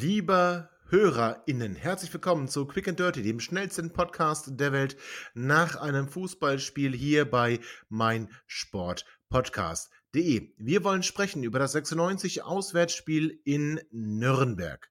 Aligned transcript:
Lieber 0.00 0.70
HörerInnen, 0.88 1.74
herzlich 1.74 2.10
willkommen 2.10 2.48
zu 2.48 2.64
Quick 2.64 2.88
and 2.88 2.98
Dirty, 2.98 3.22
dem 3.22 3.38
schnellsten 3.38 3.92
Podcast 3.92 4.58
der 4.58 4.72
Welt 4.72 4.96
nach 5.34 5.76
einem 5.76 6.08
Fußballspiel 6.08 6.96
hier 6.96 7.30
bei 7.30 7.60
mein 7.90 8.30
Sport 8.46 9.04
Podcast.de. 9.28 10.54
Wir 10.56 10.84
wollen 10.84 11.02
sprechen 11.02 11.42
über 11.42 11.58
das 11.58 11.72
96 11.72 12.42
Auswärtsspiel 12.42 13.42
in 13.44 13.78
Nürnberg. 13.90 14.90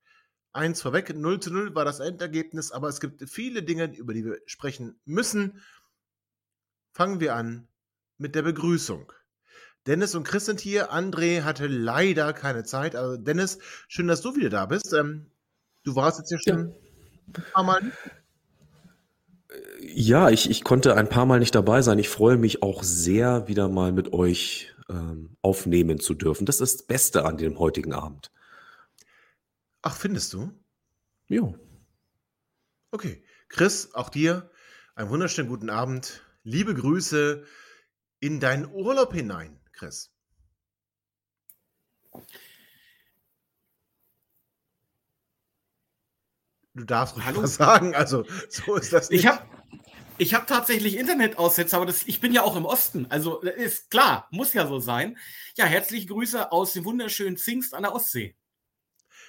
Eins 0.52 0.84
vorweg, 0.84 1.16
0 1.16 1.40
zu 1.40 1.52
0 1.52 1.74
war 1.74 1.86
das 1.86 2.00
Endergebnis, 2.02 2.72
aber 2.72 2.88
es 2.88 3.00
gibt 3.00 3.28
viele 3.28 3.64
Dinge, 3.64 3.92
über 3.98 4.14
die 4.14 4.26
wir 4.26 4.40
sprechen 4.46 5.00
müssen. 5.06 5.60
Fangen 6.92 7.20
wir 7.20 7.34
an 7.34 7.68
mit 8.20 8.36
der 8.36 8.44
Begrüßung. 8.44 9.12
Dennis 9.88 10.16
und 10.16 10.24
Chris 10.24 10.46
sind 10.46 10.60
hier. 10.60 10.92
André 10.92 11.44
hatte 11.44 11.68
leider 11.68 12.34
keine 12.34 12.64
Zeit. 12.64 12.96
Also 12.96 13.18
Dennis, 13.18 13.60
schön, 13.88 14.08
dass 14.08 14.22
du 14.22 14.36
wieder 14.36 14.50
da 14.50 14.66
bist. 14.66 14.94
Ähm, 14.94 15.32
du 15.84 15.96
warst 15.96 16.20
jetzt 16.20 16.32
ja 16.32 16.38
schon 16.38 16.70
ja. 16.70 16.74
ein 17.36 17.52
paar 17.54 17.64
Mal. 17.64 17.92
Ja, 19.82 20.30
ich, 20.30 20.50
ich 20.50 20.64
konnte 20.64 20.96
ein 20.96 21.10
paar 21.10 21.26
Mal 21.26 21.40
nicht 21.40 21.56
dabei 21.56 21.82
sein. 21.82 21.98
Ich 22.00 22.10
freue 22.10 22.38
mich 22.38 22.62
auch 22.62 22.84
sehr, 22.84 23.48
wieder 23.48 23.68
mal 23.70 23.92
mit 23.92 24.14
euch 24.14 24.74
ähm, 24.90 25.36
aufnehmen 25.42 26.00
zu 26.00 26.14
dürfen. 26.14 26.46
Das 26.46 26.62
ist 26.62 26.82
das 26.82 26.88
Beste 26.88 27.26
an 27.26 27.38
dem 27.38 27.58
heutigen 27.60 27.94
Abend. 27.94 28.32
Ach, 29.82 29.96
findest 29.96 30.34
du? 30.34 30.52
Ja. 31.28 31.54
Okay. 32.92 33.24
Chris, 33.48 33.94
auch 33.94 34.10
dir 34.10 34.52
einen 34.96 35.10
wunderschönen 35.10 35.50
guten 35.50 35.70
Abend. 35.70 36.24
Liebe 36.44 36.76
Grüße 36.76 37.44
in 38.20 38.40
deinen 38.40 38.72
Urlaub 38.72 39.14
hinein. 39.14 39.59
Chris? 39.80 40.12
Du 46.74 46.84
darfst 46.84 47.16
ruhig 47.16 47.26
Hallo? 47.26 47.44
was 47.44 47.56
sagen, 47.56 47.96
also 47.96 48.26
so 48.50 48.76
ist 48.76 48.92
das 48.92 49.10
nicht. 49.10 49.22
Ich 49.22 49.28
habe 49.28 49.46
ich 50.18 50.34
hab 50.34 50.48
tatsächlich 50.48 50.98
Internetaussetzer, 50.98 51.78
aber 51.78 51.86
das, 51.86 52.04
ich 52.04 52.20
bin 52.20 52.34
ja 52.34 52.42
auch 52.44 52.58
im 52.58 52.66
Osten, 52.66 53.08
also 53.10 53.40
ist 53.40 53.90
klar, 53.90 54.28
muss 54.32 54.52
ja 54.52 54.68
so 54.68 54.80
sein. 54.80 55.18
Ja, 55.56 55.64
herzliche 55.64 56.08
Grüße 56.08 56.52
aus 56.52 56.74
dem 56.74 56.84
wunderschönen 56.84 57.38
Zingst 57.38 57.74
an 57.74 57.84
der 57.84 57.96
Ostsee. 57.96 58.36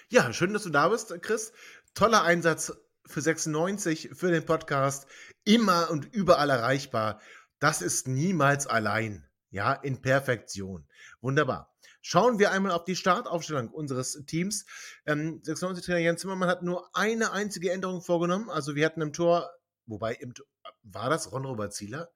Ja, 0.09 0.33
schön, 0.33 0.53
dass 0.53 0.65
du 0.65 0.71
da 0.71 0.89
bist, 0.89 1.15
Chris. 1.23 1.53
Toller 1.95 2.25
Einsatz 2.25 2.73
für 3.07 3.21
96, 3.21 4.11
für 4.15 4.33
den 4.33 4.45
Podcast. 4.45 5.07
Immer 5.45 5.91
und 5.91 6.13
überall 6.13 6.51
erreichbar. 6.51 7.21
Das 7.61 7.83
ist 7.83 8.09
niemals 8.09 8.67
allein. 8.67 9.30
Ja, 9.51 9.73
in 9.73 10.01
Perfektion. 10.01 10.87
Wunderbar. 11.21 11.75
Schauen 12.03 12.39
wir 12.39 12.53
einmal 12.53 12.73
auf 12.73 12.85
die 12.85 12.97
Startaufstellung 12.97 13.69
unseres 13.69 14.23
Teams. 14.27 14.65
Ähm, 15.07 15.43
96-Trainer 15.43 15.99
Jens 15.99 16.21
Zimmermann 16.21 16.49
hat 16.49 16.63
nur 16.63 16.89
eine 16.95 17.33
einzige 17.33 17.73
Änderung 17.73 18.01
vorgenommen. 18.01 18.49
Also 18.49 18.75
wir 18.75 18.87
hatten 18.87 19.03
im 19.03 19.13
Tor, 19.13 19.51
wobei 19.87 20.15
im 20.15 20.33
Tor, 20.33 20.47
war 20.83 21.11
das 21.11 21.31
Ron 21.33 21.45
Robert 21.45 21.75
Zieler? 21.75 22.11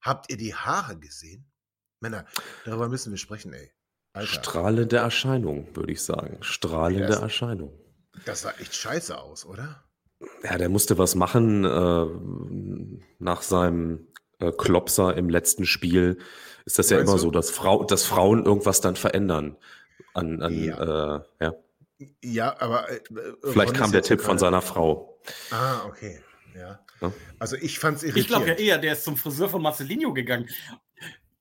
Habt 0.00 0.30
ihr 0.30 0.36
die 0.36 0.54
Haare 0.54 0.98
gesehen? 0.98 1.50
Männer, 2.00 2.26
darüber 2.64 2.88
müssen 2.88 3.12
wir 3.12 3.18
sprechen, 3.18 3.52
ey. 3.52 3.72
Alter. 4.12 4.42
Strahlende 4.42 4.96
Erscheinung, 4.96 5.68
würde 5.76 5.92
ich 5.92 6.02
sagen. 6.02 6.38
Strahlende 6.42 7.06
das, 7.06 7.20
Erscheinung. 7.20 7.78
Das 8.24 8.42
sah 8.42 8.50
echt 8.52 8.74
scheiße 8.74 9.16
aus, 9.16 9.46
oder? 9.46 9.84
Ja, 10.42 10.58
der 10.58 10.68
musste 10.68 10.98
was 10.98 11.14
machen 11.14 11.64
äh, 11.64 12.06
nach 13.18 13.42
seinem 13.42 14.08
äh, 14.40 14.52
Klopser 14.52 15.16
im 15.16 15.28
letzten 15.28 15.66
Spiel 15.66 16.18
ist 16.64 16.78
das 16.78 16.90
ja 16.90 16.98
immer 16.98 17.12
du? 17.12 17.18
so, 17.18 17.30
dass, 17.30 17.50
Frau, 17.50 17.84
dass 17.84 18.04
Frauen 18.04 18.44
irgendwas 18.44 18.80
dann 18.80 18.96
verändern. 18.96 19.56
An, 20.14 20.42
an 20.42 20.62
ja. 20.62 21.16
Äh, 21.16 21.20
ja. 21.40 21.54
ja, 22.22 22.60
aber. 22.60 22.90
Äh, 22.90 23.00
Vielleicht 23.42 23.74
kam 23.74 23.92
der 23.92 24.02
Tipp 24.02 24.20
von 24.20 24.38
seiner 24.38 24.62
Frau. 24.62 25.18
Ah, 25.50 25.84
okay. 25.86 26.20
Ja. 26.54 26.80
ja. 27.00 27.12
Also 27.38 27.56
ich 27.56 27.78
fand 27.78 27.98
es 27.98 28.02
irritierend. 28.02 28.20
Ich 28.20 28.28
glaube 28.28 28.46
ja 28.48 28.54
eher, 28.54 28.78
der 28.78 28.92
ist 28.94 29.04
zum 29.04 29.16
Friseur 29.16 29.48
von 29.48 29.62
Marcelinho 29.62 30.12
gegangen. 30.12 30.48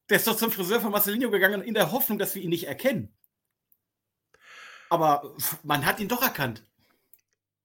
Der 0.10 0.18
ist 0.18 0.28
doch 0.28 0.38
zum 0.38 0.52
Friseur 0.52 0.82
von 0.82 0.92
Marcelinho 0.92 1.30
gegangen 1.30 1.62
in 1.62 1.74
der 1.74 1.92
Hoffnung, 1.92 2.18
dass 2.18 2.36
wir 2.36 2.42
ihn 2.42 2.50
nicht 2.50 2.68
erkennen. 2.68 3.14
Aber 4.90 5.36
man 5.64 5.86
hat 5.86 6.00
ihn 6.00 6.08
doch 6.08 6.24
erkannt. 6.24 6.64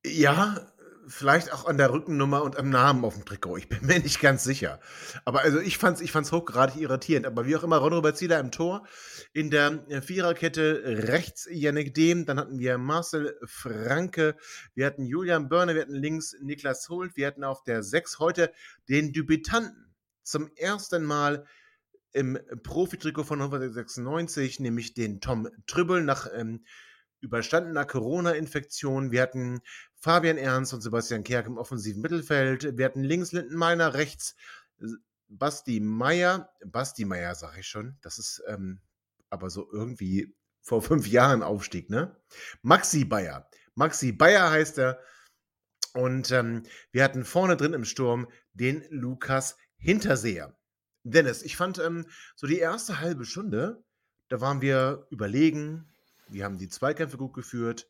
Ja, 0.05 0.71
vielleicht 1.07 1.53
auch 1.53 1.67
an 1.67 1.79
der 1.79 1.93
Rückennummer 1.93 2.43
und 2.43 2.57
am 2.57 2.71
Namen 2.71 3.05
auf 3.05 3.15
dem 3.15 3.25
Trikot. 3.25 3.57
Ich 3.59 3.69
bin 3.69 3.87
mir 3.87 3.99
nicht 4.01 4.21
ganz 4.21 4.45
sicher. 4.45 4.81
Aber 5.25 5.41
also 5.41 5.61
ich 5.61 5.79
fand's, 5.79 6.01
ich 6.01 6.13
fand's 6.13 6.33
hochgradig 6.33 6.77
irritierend. 6.77 7.27
Aber 7.27 7.47
wie 7.47 7.57
auch 7.57 7.63
immer, 7.63 7.79
Ron-Robert 7.79 8.17
Zieler 8.17 8.41
im 8.41 8.51
Tor. 8.51 8.87
In 9.33 9.51
der 9.51 9.85
Viererkette 10.03 10.83
rechts 11.09 11.49
Yannick 11.51 11.95
Dehm. 11.95 12.27
Dann 12.27 12.39
hatten 12.39 12.59
wir 12.59 12.79
Marcel 12.79 13.39
Franke. 13.45 14.37
Wir 14.75 14.87
hatten 14.87 15.05
Julian 15.05 15.49
Börne. 15.49 15.75
Wir 15.75 15.83
hatten 15.83 15.95
links 15.95 16.35
Niklas 16.41 16.89
Holt. 16.89 17.17
Wir 17.17 17.27
hatten 17.27 17.45
auf 17.45 17.63
der 17.65 17.83
6 17.83 18.19
heute 18.19 18.53
den 18.89 19.13
Debütanten. 19.13 19.95
Zum 20.23 20.51
ersten 20.57 21.05
Mal 21.05 21.45
im 22.13 22.39
Profitrikot 22.63 23.25
von 23.25 23.43
1996, 23.43 24.61
nämlich 24.61 24.95
den 24.95 25.21
Tom 25.21 25.49
Trübbel 25.67 26.03
nach 26.03 26.29
ähm, 26.33 26.65
überstandener 27.25 27.85
Corona-Infektion. 27.85 29.11
Wir 29.11 29.23
hatten 29.23 29.61
Fabian 29.97 30.39
Ernst 30.39 30.73
und 30.73 30.81
Sebastian 30.81 31.25
Kerk 31.25 31.47
im 31.47 31.59
offensiven 31.59 32.03
Mittelfeld. 32.03 32.77
Wir 32.79 32.85
hatten 32.85 33.03
links 33.03 33.33
Lindenmeiner, 33.33 33.95
rechts 33.95 34.37
Basti 35.29 35.81
Meier. 35.81 36.51
Basti 36.65 37.05
Meier, 37.05 37.35
sage 37.35 37.61
ich 37.61 37.67
schon. 37.67 37.99
Das 38.03 38.19
ist 38.19 38.43
ähm, 38.47 38.81
aber 39.31 39.51
so 39.51 39.69
irgendwie 39.73 40.37
vor 40.61 40.81
fünf 40.83 41.07
Jahren 41.07 41.43
Aufstieg, 41.43 41.91
ne? 41.91 42.17
Maxi 42.62 43.05
Bayer. 43.05 43.49
Maxi 43.75 44.12
Bayer 44.12 44.51
heißt 44.51 44.79
er. 44.79 45.01
Und 45.93 46.31
ähm, 46.33 46.65
wir 46.93 47.05
hatten 47.05 47.25
vorne 47.25 47.56
drin 47.56 47.73
im 47.73 47.85
Sturm 47.85 48.29
den 48.53 48.85
Lukas 48.91 49.56
Hinterseher. 49.77 50.56
Dennis, 51.05 51.43
ich 51.43 51.56
fand 51.56 51.79
ähm, 51.79 52.06
so 52.35 52.47
die 52.47 52.59
erste 52.59 53.01
halbe 53.01 53.27
Stunde, 53.27 53.85
da 54.29 54.41
waren 54.41 54.62
wir 54.62 55.06
überlegen. 55.11 55.94
Wir 56.29 56.45
haben 56.45 56.59
die 56.59 56.69
Zweikämpfe 56.69 57.17
gut 57.17 57.35
geführt, 57.35 57.89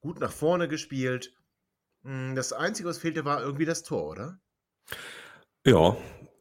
gut 0.00 0.20
nach 0.20 0.32
vorne 0.32 0.68
gespielt. 0.68 1.34
Hm, 2.02 2.34
das 2.34 2.52
Einzige, 2.52 2.88
was 2.88 2.98
fehlte, 2.98 3.24
war 3.24 3.42
irgendwie 3.42 3.64
das 3.64 3.82
Tor, 3.82 4.08
oder? 4.08 4.40
Ja, 5.64 5.96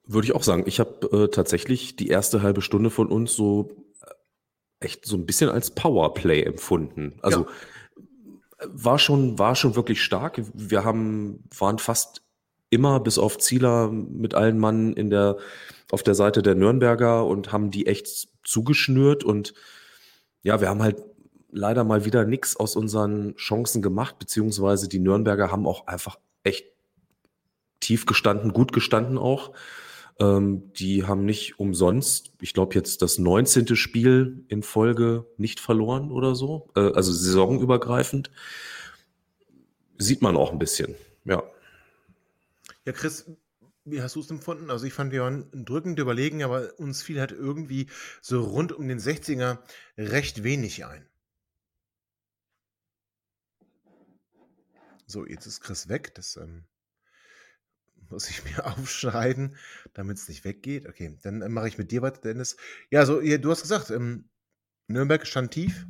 würde 0.05 0.25
ich 0.25 0.35
auch 0.35 0.43
sagen. 0.43 0.63
Ich 0.67 0.79
habe 0.79 1.07
äh, 1.11 1.27
tatsächlich 1.29 1.95
die 1.95 2.09
erste 2.09 2.41
halbe 2.41 2.61
Stunde 2.61 2.89
von 2.89 3.07
uns 3.07 3.33
so 3.33 3.85
äh, 4.01 4.85
echt 4.85 5.05
so 5.05 5.17
ein 5.17 5.25
bisschen 5.25 5.49
als 5.49 5.71
Powerplay 5.71 6.43
empfunden. 6.43 7.17
Also 7.21 7.47
ja. 7.47 8.67
war 8.67 8.99
schon 8.99 9.39
war 9.39 9.55
schon 9.55 9.75
wirklich 9.75 10.03
stark. 10.03 10.41
Wir 10.53 10.83
haben 10.83 11.43
waren 11.57 11.79
fast 11.79 12.21
immer 12.69 12.99
bis 12.99 13.17
auf 13.17 13.37
Zieler 13.37 13.89
mit 13.89 14.35
allen 14.35 14.59
Mann 14.59 14.93
in 14.93 15.09
der 15.09 15.37
auf 15.91 16.03
der 16.03 16.15
Seite 16.15 16.43
der 16.43 16.55
Nürnberger 16.55 17.25
und 17.25 17.51
haben 17.51 17.71
die 17.71 17.87
echt 17.87 18.29
zugeschnürt 18.43 19.23
und 19.23 19.53
ja, 20.43 20.61
wir 20.61 20.69
haben 20.69 20.83
halt 20.83 21.03
leider 21.55 21.83
mal 21.83 22.05
wieder 22.05 22.25
nichts 22.25 22.57
aus 22.57 22.75
unseren 22.75 23.35
Chancen 23.35 23.81
gemacht, 23.81 24.19
beziehungsweise 24.19 24.89
die 24.89 24.99
Nürnberger 24.99 25.51
haben 25.51 25.65
auch 25.65 25.87
einfach 25.87 26.19
echt 26.43 26.65
tief 27.79 28.05
gestanden, 28.05 28.53
gut 28.53 28.73
gestanden 28.73 29.17
auch. 29.17 29.53
Ähm, 30.19 30.71
die 30.73 31.05
haben 31.05 31.25
nicht 31.25 31.59
umsonst, 31.59 32.33
ich 32.39 32.53
glaube 32.53 32.75
jetzt 32.75 33.01
das 33.01 33.17
19. 33.17 33.75
Spiel 33.75 34.45
in 34.47 34.63
Folge 34.63 35.25
nicht 35.37 35.59
verloren 35.59 36.11
oder 36.11 36.35
so, 36.35 36.69
äh, 36.75 36.91
also 36.91 37.11
saisonübergreifend. 37.11 38.31
Sieht 39.97 40.21
man 40.21 40.35
auch 40.35 40.51
ein 40.51 40.59
bisschen, 40.59 40.95
ja. 41.23 41.43
Ja, 42.85 42.91
Chris, 42.91 43.25
wie 43.85 44.01
hast 44.01 44.15
du 44.15 44.19
es 44.19 44.29
empfunden? 44.29 44.69
Also 44.69 44.85
ich 44.85 44.93
fand, 44.93 45.11
wir 45.11 45.21
waren 45.21 45.47
drückend 45.53 45.99
überlegen, 45.99 46.43
aber 46.43 46.77
uns 46.77 47.01
fiel 47.01 47.19
halt 47.19 47.31
irgendwie 47.31 47.87
so 48.21 48.41
rund 48.41 48.71
um 48.71 48.87
den 48.87 48.99
60er 48.99 49.59
recht 49.97 50.43
wenig 50.43 50.85
ein. 50.85 51.05
So, 55.05 55.25
jetzt 55.25 55.45
ist 55.45 55.61
Chris 55.61 55.87
weg. 55.87 56.13
Das 56.15 56.37
ähm, 56.37 56.65
muss 58.09 58.29
ich 58.29 58.43
mir 58.45 58.65
aufschreiben, 58.65 59.55
damit 59.93 60.17
es 60.17 60.27
nicht 60.27 60.45
weggeht. 60.45 60.87
Okay, 60.87 61.17
dann 61.23 61.41
äh, 61.41 61.49
mache 61.49 61.67
ich 61.67 61.77
mit 61.77 61.91
dir 61.91 62.01
weiter, 62.01 62.21
Dennis. 62.21 62.57
Ja, 62.89 63.05
so, 63.05 63.21
ja, 63.21 63.37
du 63.37 63.51
hast 63.51 63.61
gesagt, 63.61 63.89
ähm, 63.91 64.29
Nürnberg 64.87 65.25
stand 65.25 65.51
tief. 65.51 65.85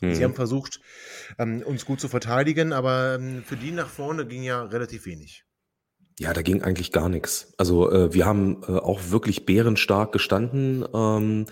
Mhm. 0.00 0.14
Sie 0.14 0.24
haben 0.24 0.34
versucht, 0.34 0.80
ähm, 1.38 1.62
uns 1.62 1.84
gut 1.84 2.00
zu 2.00 2.08
verteidigen, 2.08 2.72
aber 2.72 3.16
ähm, 3.16 3.42
für 3.44 3.56
die 3.56 3.70
nach 3.70 3.88
vorne 3.88 4.26
ging 4.26 4.42
ja 4.42 4.62
relativ 4.64 5.06
wenig. 5.06 5.44
Ja, 6.18 6.32
da 6.32 6.42
ging 6.42 6.62
eigentlich 6.62 6.92
gar 6.92 7.08
nichts. 7.08 7.54
Also 7.56 7.90
äh, 7.90 8.12
wir 8.12 8.26
haben 8.26 8.62
äh, 8.64 8.72
auch 8.72 9.10
wirklich 9.10 9.46
bärenstark 9.46 10.12
gestanden. 10.12 10.84
Ähm, 10.92 11.46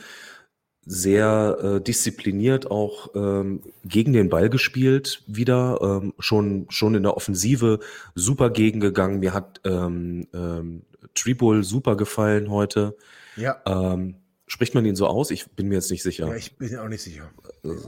sehr 0.93 1.59
äh, 1.63 1.81
diszipliniert 1.81 2.69
auch 2.69 3.11
ähm, 3.15 3.63
gegen 3.85 4.13
den 4.13 4.29
Ball 4.29 4.51
gespielt 4.51 5.23
wieder, 5.29 5.79
ähm, 5.81 6.15
schon, 6.19 6.67
schon 6.69 6.97
in 6.97 7.05
der 7.05 7.17
Offensive 7.17 7.79
super 8.17 8.51
gegengegangen. 8.51 9.21
Mir 9.21 9.33
hat 9.33 9.61
ähm, 9.65 10.27
ähm, 10.35 10.83
Tribol 11.15 11.63
super 11.63 11.97
gefallen 11.97 12.51
heute. 12.51 12.97
Ja. 13.37 13.63
Ähm, 13.67 14.17
spricht 14.50 14.75
man 14.75 14.85
ihn 14.85 14.97
so 14.97 15.06
aus? 15.06 15.31
Ich 15.31 15.50
bin 15.52 15.69
mir 15.69 15.76
jetzt 15.76 15.91
nicht 15.91 16.02
sicher. 16.02 16.26
Ja, 16.26 16.35
ich 16.35 16.56
bin 16.58 16.76
auch 16.76 16.88
nicht 16.88 17.02
sicher. 17.02 17.31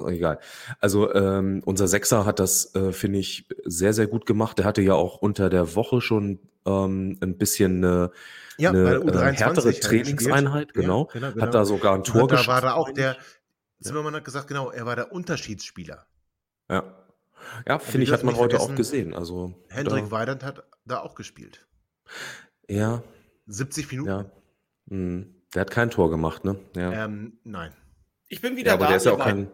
Egal. 0.07 0.39
Also 0.79 1.13
ähm, 1.13 1.63
unser 1.65 1.89
Sechser 1.89 2.25
hat 2.25 2.39
das, 2.39 2.75
äh, 2.75 2.93
finde 2.93 3.19
ich, 3.19 3.49
sehr, 3.65 3.93
sehr 3.93 4.07
gut 4.07 4.27
gemacht. 4.27 4.59
Der 4.59 4.65
hatte 4.65 4.81
ja 4.81 4.95
auch 4.95 5.17
unter 5.17 5.51
der 5.51 5.75
Woche 5.75 6.01
schon 6.01 6.39
ähm, 6.65 7.19
ein 7.21 7.37
bisschen 7.37 7.85
eine 7.85 8.11
ja, 8.59 8.71
eine 8.71 8.97
äh, 8.97 9.33
härtere 9.35 9.73
Trainingseinheit, 9.73 10.73
genau. 10.75 11.09
Ja, 11.09 11.21
genau, 11.21 11.33
genau. 11.33 11.47
Hat 11.47 11.55
da 11.55 11.65
sogar 11.65 11.95
ein 11.95 12.05
Tor 12.05 12.29
geschossen. 12.29 12.47
Da 12.47 12.53
war 12.53 12.61
da 12.61 12.75
auch 12.75 12.91
der, 12.91 13.17
Zimmermann 13.81 14.15
hat 14.15 14.25
gesagt, 14.25 14.47
genau, 14.47 14.71
er 14.71 14.87
war 14.87 14.95
der 14.95 15.11
Unterschiedsspieler. 15.11 16.07
Ja. 16.71 16.85
Ja, 17.67 17.79
finde 17.81 18.05
ich, 18.05 18.13
hat 18.13 18.23
man 18.23 18.37
heute 18.37 18.61
auch 18.61 18.75
gesehen. 18.75 19.15
Also, 19.15 19.55
Hendrik 19.69 20.13
Weidand 20.13 20.45
hat 20.45 20.65
da 20.85 21.01
auch 21.01 21.17
gespielt. 21.17 21.67
Ja. 22.69 23.03
70 23.47 23.91
Minuten. 23.91 24.09
Ja. 24.09 24.31
Hm. 24.89 25.42
Der 25.55 25.63
hat 25.63 25.71
kein 25.71 25.91
Tor 25.91 26.11
gemacht, 26.11 26.45
ne? 26.45 26.59
Ja. 26.77 27.05
Ähm, 27.05 27.39
nein. 27.45 27.75
Ich 28.29 28.41
bin 28.41 28.57
wieder 28.57 28.69
ja, 28.69 28.75
aber 28.75 28.85
da. 28.85 28.89
Der 28.89 28.97
ist 28.97 29.07
ja 29.07 29.13
auch 29.13 29.19
kein. 29.19 29.51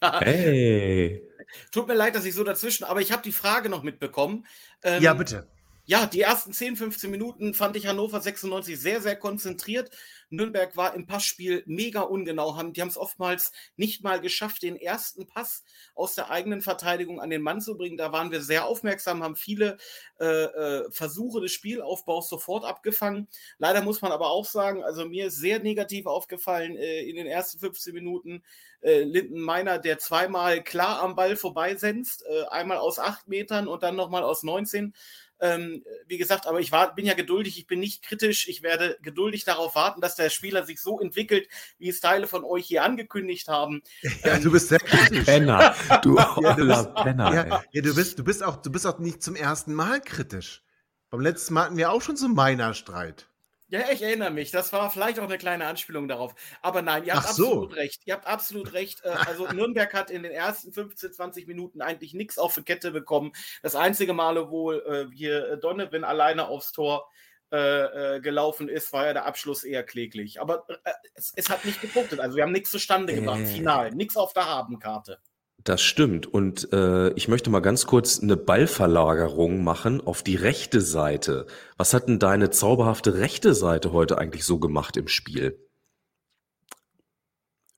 hey. 0.20 1.28
Tut 1.70 1.86
mir 1.86 1.94
leid, 1.94 2.14
dass 2.14 2.24
ich 2.24 2.34
so 2.34 2.44
dazwischen, 2.44 2.84
aber 2.84 3.00
ich 3.00 3.12
habe 3.12 3.22
die 3.22 3.32
Frage 3.32 3.68
noch 3.68 3.82
mitbekommen. 3.82 4.46
Ähm, 4.82 5.02
ja, 5.02 5.12
bitte 5.12 5.51
ja, 5.84 6.06
die 6.06 6.20
ersten 6.20 6.52
10, 6.52 6.76
15 6.76 7.10
Minuten 7.10 7.54
fand 7.54 7.76
ich 7.76 7.88
Hannover 7.88 8.20
96 8.20 8.80
sehr, 8.80 9.00
sehr 9.00 9.16
konzentriert. 9.16 9.90
Nürnberg 10.30 10.76
war 10.76 10.94
im 10.94 11.06
Passspiel 11.06 11.62
mega 11.66 12.02
ungenau. 12.02 12.56
die 12.70 12.80
haben 12.80 12.88
es 12.88 12.96
oftmals 12.96 13.52
nicht 13.76 14.02
mal 14.02 14.20
geschafft, 14.20 14.62
den 14.62 14.76
ersten 14.76 15.26
Pass 15.26 15.64
aus 15.94 16.14
der 16.14 16.30
eigenen 16.30 16.62
Verteidigung 16.62 17.20
an 17.20 17.30
den 17.30 17.42
Mann 17.42 17.60
zu 17.60 17.76
bringen. 17.76 17.96
Da 17.96 18.12
waren 18.12 18.30
wir 18.30 18.42
sehr 18.42 18.64
aufmerksam, 18.66 19.22
haben 19.22 19.36
viele 19.36 19.76
äh, 20.20 20.24
äh, 20.24 20.90
Versuche 20.90 21.40
des 21.40 21.52
Spielaufbaus 21.52 22.28
sofort 22.28 22.64
abgefangen. 22.64 23.28
Leider 23.58 23.82
muss 23.82 24.00
man 24.00 24.12
aber 24.12 24.30
auch 24.30 24.46
sagen, 24.46 24.84
also 24.84 25.04
mir 25.06 25.26
ist 25.26 25.36
sehr 25.36 25.58
negativ 25.58 26.06
aufgefallen 26.06 26.76
äh, 26.76 27.02
in 27.02 27.16
den 27.16 27.26
ersten 27.26 27.58
15 27.58 27.92
Minuten 27.92 28.42
äh, 28.82 29.02
Linden 29.02 29.40
Meiner, 29.40 29.78
der 29.78 29.98
zweimal 29.98 30.62
klar 30.62 31.02
am 31.02 31.14
Ball 31.14 31.36
vorbeisenzt, 31.36 32.24
äh, 32.26 32.44
einmal 32.50 32.78
aus 32.78 32.98
acht 32.98 33.28
Metern 33.28 33.68
und 33.68 33.82
dann 33.82 33.96
nochmal 33.96 34.22
aus 34.22 34.42
19. 34.42 34.94
Ähm, 35.42 35.84
wie 36.06 36.18
gesagt, 36.18 36.46
aber 36.46 36.60
ich 36.60 36.70
war, 36.70 36.94
bin 36.94 37.04
ja 37.04 37.14
geduldig, 37.14 37.58
ich 37.58 37.66
bin 37.66 37.80
nicht 37.80 38.04
kritisch. 38.04 38.46
Ich 38.46 38.62
werde 38.62 38.96
geduldig 39.02 39.44
darauf 39.44 39.74
warten, 39.74 40.00
dass 40.00 40.14
der 40.14 40.30
Spieler 40.30 40.64
sich 40.64 40.80
so 40.80 41.00
entwickelt, 41.00 41.48
wie 41.78 41.88
es 41.88 42.00
Teile 42.00 42.28
von 42.28 42.44
euch 42.44 42.64
hier 42.64 42.84
angekündigt 42.84 43.48
haben. 43.48 43.82
Ja, 44.24 44.36
ähm, 44.36 44.42
du 44.44 44.52
bist 44.52 44.68
sehr 44.68 44.78
kritisch. 44.78 45.24
Penner. 45.24 45.74
Du 46.02 46.16
ja, 46.16 46.54
du 46.54 46.66
bist, 46.68 46.94
Penner. 46.94 47.34
Ja, 47.34 47.62
ja, 47.72 47.82
du 47.82 47.94
bist, 47.94 48.18
du 48.20 48.24
bist 48.24 48.44
auch, 48.44 48.56
du 48.56 48.70
bist 48.70 48.86
auch 48.86 49.00
nicht 49.00 49.20
zum 49.20 49.34
ersten 49.34 49.74
Mal 49.74 50.00
kritisch. 50.00 50.62
Beim 51.10 51.20
letzten 51.20 51.54
Mal 51.54 51.64
hatten 51.64 51.76
wir 51.76 51.90
auch 51.90 52.02
schon 52.02 52.16
so 52.16 52.28
meiner 52.28 52.72
Streit. 52.72 53.28
Ja, 53.72 53.90
ich 53.90 54.02
erinnere 54.02 54.30
mich. 54.30 54.50
Das 54.50 54.70
war 54.74 54.90
vielleicht 54.90 55.18
auch 55.18 55.24
eine 55.24 55.38
kleine 55.38 55.64
Anspielung 55.64 56.06
darauf. 56.06 56.34
Aber 56.60 56.82
nein, 56.82 57.04
ihr 57.06 57.14
habt 57.14 57.28
so. 57.28 57.46
absolut 57.46 57.76
recht. 57.76 58.02
Ihr 58.04 58.12
habt 58.12 58.26
absolut 58.26 58.74
recht. 58.74 59.02
Äh, 59.02 59.08
also 59.08 59.48
Nürnberg 59.48 59.94
hat 59.94 60.10
in 60.10 60.22
den 60.22 60.32
ersten 60.32 60.74
15, 60.74 61.14
20 61.14 61.46
Minuten 61.46 61.80
eigentlich 61.80 62.12
nichts 62.12 62.36
auf 62.36 62.52
die 62.52 62.64
Kette 62.64 62.90
bekommen. 62.90 63.32
Das 63.62 63.74
einzige 63.74 64.12
Male, 64.12 64.50
wo 64.50 64.72
äh, 64.72 65.06
hier 65.14 65.56
Donovan 65.56 66.04
alleine 66.04 66.48
aufs 66.48 66.72
Tor 66.72 67.08
äh, 67.48 68.20
gelaufen 68.20 68.68
ist, 68.68 68.92
war 68.92 69.06
ja 69.06 69.14
der 69.14 69.24
Abschluss 69.24 69.64
eher 69.64 69.84
kläglich. 69.84 70.38
Aber 70.38 70.66
es, 71.14 71.32
es, 71.34 71.48
hat 71.48 71.64
nicht 71.64 71.80
gepunktet. 71.80 72.20
Also 72.20 72.36
wir 72.36 72.42
haben 72.42 72.52
nichts 72.52 72.70
zustande 72.70 73.14
gebracht. 73.14 73.46
Final. 73.46 73.92
Nichts 73.92 74.18
auf 74.18 74.34
der 74.34 74.50
Habenkarte. 74.50 75.18
Das 75.64 75.80
stimmt. 75.80 76.26
Und 76.26 76.72
äh, 76.72 77.10
ich 77.10 77.28
möchte 77.28 77.50
mal 77.50 77.60
ganz 77.60 77.86
kurz 77.86 78.20
eine 78.20 78.36
Ballverlagerung 78.36 79.62
machen 79.62 80.00
auf 80.00 80.22
die 80.22 80.34
rechte 80.34 80.80
Seite. 80.80 81.46
Was 81.76 81.94
hat 81.94 82.08
denn 82.08 82.18
deine 82.18 82.50
zauberhafte 82.50 83.18
rechte 83.18 83.54
Seite 83.54 83.92
heute 83.92 84.18
eigentlich 84.18 84.44
so 84.44 84.58
gemacht 84.58 84.96
im 84.96 85.08
Spiel? 85.08 85.58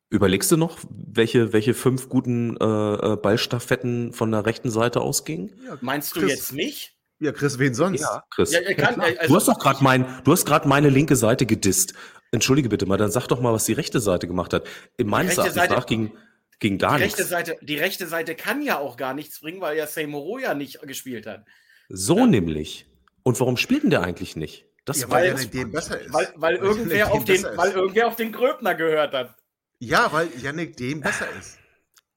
Überlegst 0.08 0.50
du 0.52 0.56
noch, 0.56 0.78
welche, 0.88 1.52
welche 1.52 1.74
fünf 1.74 2.08
guten 2.08 2.56
äh, 2.56 2.64
äh 2.64 3.16
Ballstaffetten 3.16 4.12
von 4.12 4.30
der 4.30 4.46
rechten 4.46 4.70
Seite 4.70 5.00
ausgingen? 5.00 5.52
Ja, 5.66 5.76
Meinst 5.80 6.14
du 6.14 6.20
Chris, 6.20 6.30
jetzt 6.30 6.52
mich? 6.52 6.96
Ja, 7.18 7.32
Chris, 7.32 7.58
wen 7.58 7.74
sonst? 7.74 8.00
Ja, 8.00 8.22
Chris. 8.30 8.52
Ja, 8.52 8.60
kann, 8.74 9.00
also 9.00 9.16
du 9.26 9.36
hast 9.36 9.48
doch 9.48 9.58
gerade 9.58 9.82
mein, 9.82 10.06
du 10.24 10.32
hast 10.32 10.46
gerade 10.46 10.68
meine 10.68 10.88
linke 10.88 11.16
Seite 11.16 11.46
gedisst. 11.46 11.94
Entschuldige 12.32 12.68
bitte 12.68 12.86
mal, 12.86 12.96
dann 12.96 13.10
sag 13.10 13.26
doch 13.28 13.40
mal, 13.40 13.52
was 13.52 13.64
die 13.64 13.72
rechte 13.72 14.00
Seite 14.00 14.26
gemacht 14.26 14.52
hat. 14.52 14.66
In 14.96 15.08
meines 15.08 15.36
Erachtens 15.36 15.68
nach 15.68 15.86
ging 15.86 16.12
Ging 16.60 16.78
gar 16.78 16.98
die 16.98 17.04
nichts. 17.04 17.18
Rechte 17.18 17.28
Seite, 17.28 17.56
die 17.60 17.76
rechte 17.76 18.06
Seite 18.06 18.34
kann 18.34 18.62
ja 18.62 18.78
auch 18.78 18.96
gar 18.96 19.14
nichts 19.14 19.40
bringen, 19.40 19.60
weil 19.60 19.76
ja 19.76 19.86
Seymour 19.86 20.40
ja 20.40 20.54
nicht 20.54 20.80
gespielt 20.82 21.26
hat. 21.26 21.44
So 21.88 22.18
ja. 22.18 22.26
nämlich. 22.26 22.86
Und 23.22 23.38
warum 23.40 23.56
spielt 23.56 23.82
denn 23.82 23.90
der 23.90 24.02
eigentlich 24.02 24.36
nicht? 24.36 24.66
Das 24.84 25.00
ja, 25.00 25.10
weil, 25.10 25.34
weil 25.34 25.46
dem 25.46 25.72
besser 25.72 26.00
ist. 26.00 26.12
Weil, 26.12 26.32
weil, 26.36 26.56
irgendwer 26.56 27.10
auf 27.12 27.24
den, 27.24 27.42
weil 27.42 27.72
irgendwer 27.72 28.08
auf 28.08 28.16
den 28.16 28.32
Gröbner 28.32 28.74
gehört 28.74 29.14
hat. 29.14 29.34
Ja, 29.78 30.12
weil 30.12 30.28
Yannick 30.38 30.76
dem 30.76 31.00
besser 31.00 31.26
ist. 31.38 31.58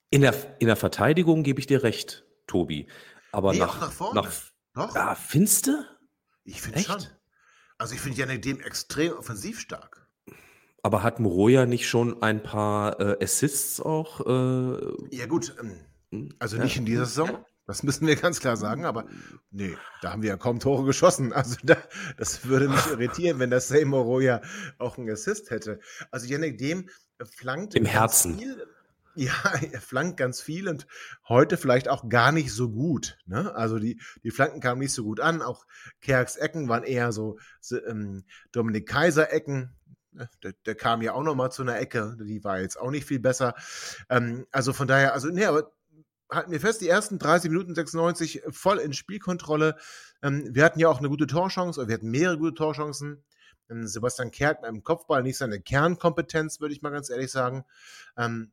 In 0.09 0.21
der, 0.21 0.33
in 0.59 0.67
der 0.67 0.75
Verteidigung 0.75 1.43
gebe 1.43 1.59
ich 1.59 1.67
dir 1.67 1.83
recht, 1.83 2.25
Tobi. 2.45 2.87
Aber 3.31 3.53
nee, 3.53 3.59
nach, 3.59 3.79
nach 3.79 3.91
vorne. 3.91 4.21
Nach, 4.21 4.31
Doch. 4.73 4.95
Ja, 4.95 5.15
findest 5.15 5.67
du? 5.67 5.85
Ich 6.43 6.61
finde 6.61 6.79
schon. 6.79 7.05
Also 7.77 7.93
ich 7.93 8.01
finde 8.01 8.17
Yannick 8.17 8.41
dem 8.41 8.59
extrem 8.61 9.13
offensiv 9.13 9.59
stark. 9.59 10.06
Aber 10.87 11.03
hat 11.03 11.19
Moroja 11.19 11.65
nicht 11.65 11.85
schon 11.85 12.23
ein 12.23 12.41
paar 12.41 12.97
äh, 13.01 13.21
Assists 13.21 13.81
auch? 13.81 14.21
Äh, 14.21 15.17
ja, 15.17 15.25
gut. 15.25 15.53
Ähm, 15.59 15.81
hm? 16.11 16.33
also 16.39 16.55
nicht 16.55 16.77
in 16.77 16.85
dieser 16.85 17.05
Saison. 17.05 17.43
Das 17.65 17.83
müssen 17.83 18.07
wir 18.07 18.15
ganz 18.15 18.39
klar 18.39 18.55
sagen, 18.55 18.85
aber 18.85 19.05
nee, 19.51 19.75
da 20.01 20.13
haben 20.13 20.21
wir 20.21 20.29
ja 20.29 20.37
kaum 20.37 20.61
Tore 20.61 20.85
geschossen. 20.85 21.33
Also 21.33 21.57
da, 21.61 21.75
das 22.15 22.45
würde 22.45 22.69
mich 22.69 22.87
irritieren, 22.87 23.37
wenn 23.39 23.49
das 23.49 23.67
Seymour 23.67 24.03
Roya 24.03 24.41
auch 24.77 24.97
einen 24.97 25.09
Assist 25.09 25.49
hätte. 25.49 25.81
Also 26.09 26.25
Yannick 26.25 26.57
Dem 26.57 26.89
flankt 27.35 27.75
im 27.75 27.83
Herzen. 27.83 28.37
Viel, 28.37 28.65
ja, 29.15 29.33
er 29.73 29.81
flankt 29.81 30.15
ganz 30.15 30.39
viel 30.39 30.69
und 30.69 30.87
heute 31.27 31.57
vielleicht 31.57 31.89
auch 31.89 32.07
gar 32.07 32.31
nicht 32.31 32.53
so 32.53 32.69
gut. 32.69 33.17
Ne? 33.25 33.53
Also 33.55 33.77
die, 33.77 33.99
die 34.23 34.31
Flanken 34.31 34.61
kamen 34.61 34.79
nicht 34.79 34.93
so 34.93 35.03
gut 35.03 35.19
an. 35.19 35.41
Auch 35.41 35.65
Kerks 35.99 36.37
Ecken 36.37 36.69
waren 36.69 36.83
eher 36.83 37.11
so, 37.11 37.37
so 37.59 37.75
ähm, 37.83 38.23
Dominik 38.53 38.87
Kaiser 38.87 39.33
Ecken. 39.33 39.73
Ne, 40.11 40.29
der, 40.43 40.53
der, 40.65 40.75
kam 40.75 41.01
ja 41.01 41.13
auch 41.13 41.23
noch 41.23 41.35
mal 41.35 41.51
zu 41.51 41.61
einer 41.61 41.79
Ecke, 41.79 42.17
die 42.19 42.43
war 42.43 42.59
jetzt 42.59 42.79
auch 42.79 42.91
nicht 42.91 43.05
viel 43.05 43.19
besser. 43.19 43.53
Ähm, 44.09 44.47
also 44.51 44.73
von 44.73 44.87
daher, 44.87 45.13
also 45.13 45.29
nee, 45.29 45.45
aber 45.45 45.71
halten 46.29 46.51
wir 46.51 46.59
fest, 46.59 46.81
die 46.81 46.89
ersten 46.89 47.19
30 47.19 47.51
Minuten 47.51 47.75
96 47.75 48.43
voll 48.49 48.79
in 48.79 48.93
Spielkontrolle. 48.93 49.75
Ähm, 50.21 50.47
wir 50.53 50.63
hatten 50.63 50.79
ja 50.79 50.89
auch 50.89 50.99
eine 50.99 51.09
gute 51.09 51.27
Torchance, 51.27 51.79
oder 51.79 51.89
wir 51.89 51.95
hatten 51.95 52.09
mehrere 52.11 52.37
gute 52.37 52.53
Torchancen. 52.53 53.23
Ähm, 53.69 53.87
Sebastian 53.87 54.31
Kerk 54.31 54.61
mit 54.61 54.69
einem 54.69 54.83
Kopfball 54.83 55.23
nicht 55.23 55.37
seine 55.37 55.59
Kernkompetenz, 55.59 56.59
würde 56.59 56.73
ich 56.73 56.81
mal 56.81 56.91
ganz 56.91 57.09
ehrlich 57.09 57.31
sagen. 57.31 57.65
Ähm, 58.17 58.51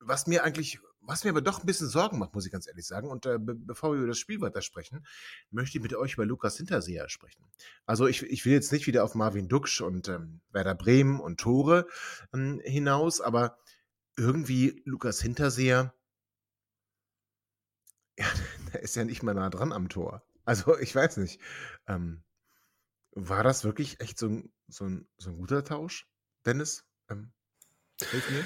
was 0.00 0.26
mir 0.26 0.44
eigentlich 0.44 0.80
was 1.06 1.24
mir 1.24 1.30
aber 1.30 1.40
doch 1.40 1.60
ein 1.60 1.66
bisschen 1.66 1.88
Sorgen 1.88 2.18
macht, 2.18 2.34
muss 2.34 2.46
ich 2.46 2.52
ganz 2.52 2.66
ehrlich 2.66 2.86
sagen. 2.86 3.08
Und 3.08 3.26
äh, 3.26 3.38
be 3.38 3.54
bevor 3.54 3.92
wir 3.92 3.98
über 3.98 4.08
das 4.08 4.18
Spiel 4.18 4.40
weiter 4.40 4.62
sprechen, 4.62 5.06
möchte 5.50 5.78
ich 5.78 5.82
mit 5.82 5.94
euch 5.94 6.14
über 6.14 6.26
Lukas 6.26 6.56
Hinterseher 6.56 7.08
sprechen. 7.08 7.44
Also 7.86 8.06
ich, 8.06 8.22
ich 8.22 8.44
will 8.44 8.52
jetzt 8.52 8.72
nicht 8.72 8.86
wieder 8.86 9.04
auf 9.04 9.14
Marvin 9.14 9.48
Duksch 9.48 9.80
und 9.80 10.08
ähm, 10.08 10.40
Werder 10.50 10.74
Bremen 10.74 11.20
und 11.20 11.38
Tore 11.40 11.86
ähm, 12.34 12.60
hinaus, 12.64 13.20
aber 13.20 13.58
irgendwie 14.16 14.82
Lukas 14.84 15.20
Hinterseher, 15.20 15.94
ja, 18.18 18.26
der 18.72 18.82
ist 18.82 18.96
ja 18.96 19.04
nicht 19.04 19.22
mal 19.22 19.34
nah 19.34 19.50
dran 19.50 19.72
am 19.72 19.88
Tor. 19.88 20.26
Also 20.44 20.78
ich 20.78 20.94
weiß 20.94 21.18
nicht. 21.18 21.40
Ähm, 21.86 22.22
war 23.12 23.42
das 23.42 23.64
wirklich 23.64 24.00
echt 24.00 24.18
so 24.18 24.28
ein, 24.28 24.52
so 24.68 24.84
ein, 24.84 25.08
so 25.16 25.30
ein 25.30 25.38
guter 25.38 25.64
Tausch, 25.64 26.06
Dennis? 26.44 26.84
Ähm, 27.08 27.32
hilf 28.00 28.30
mir. 28.30 28.44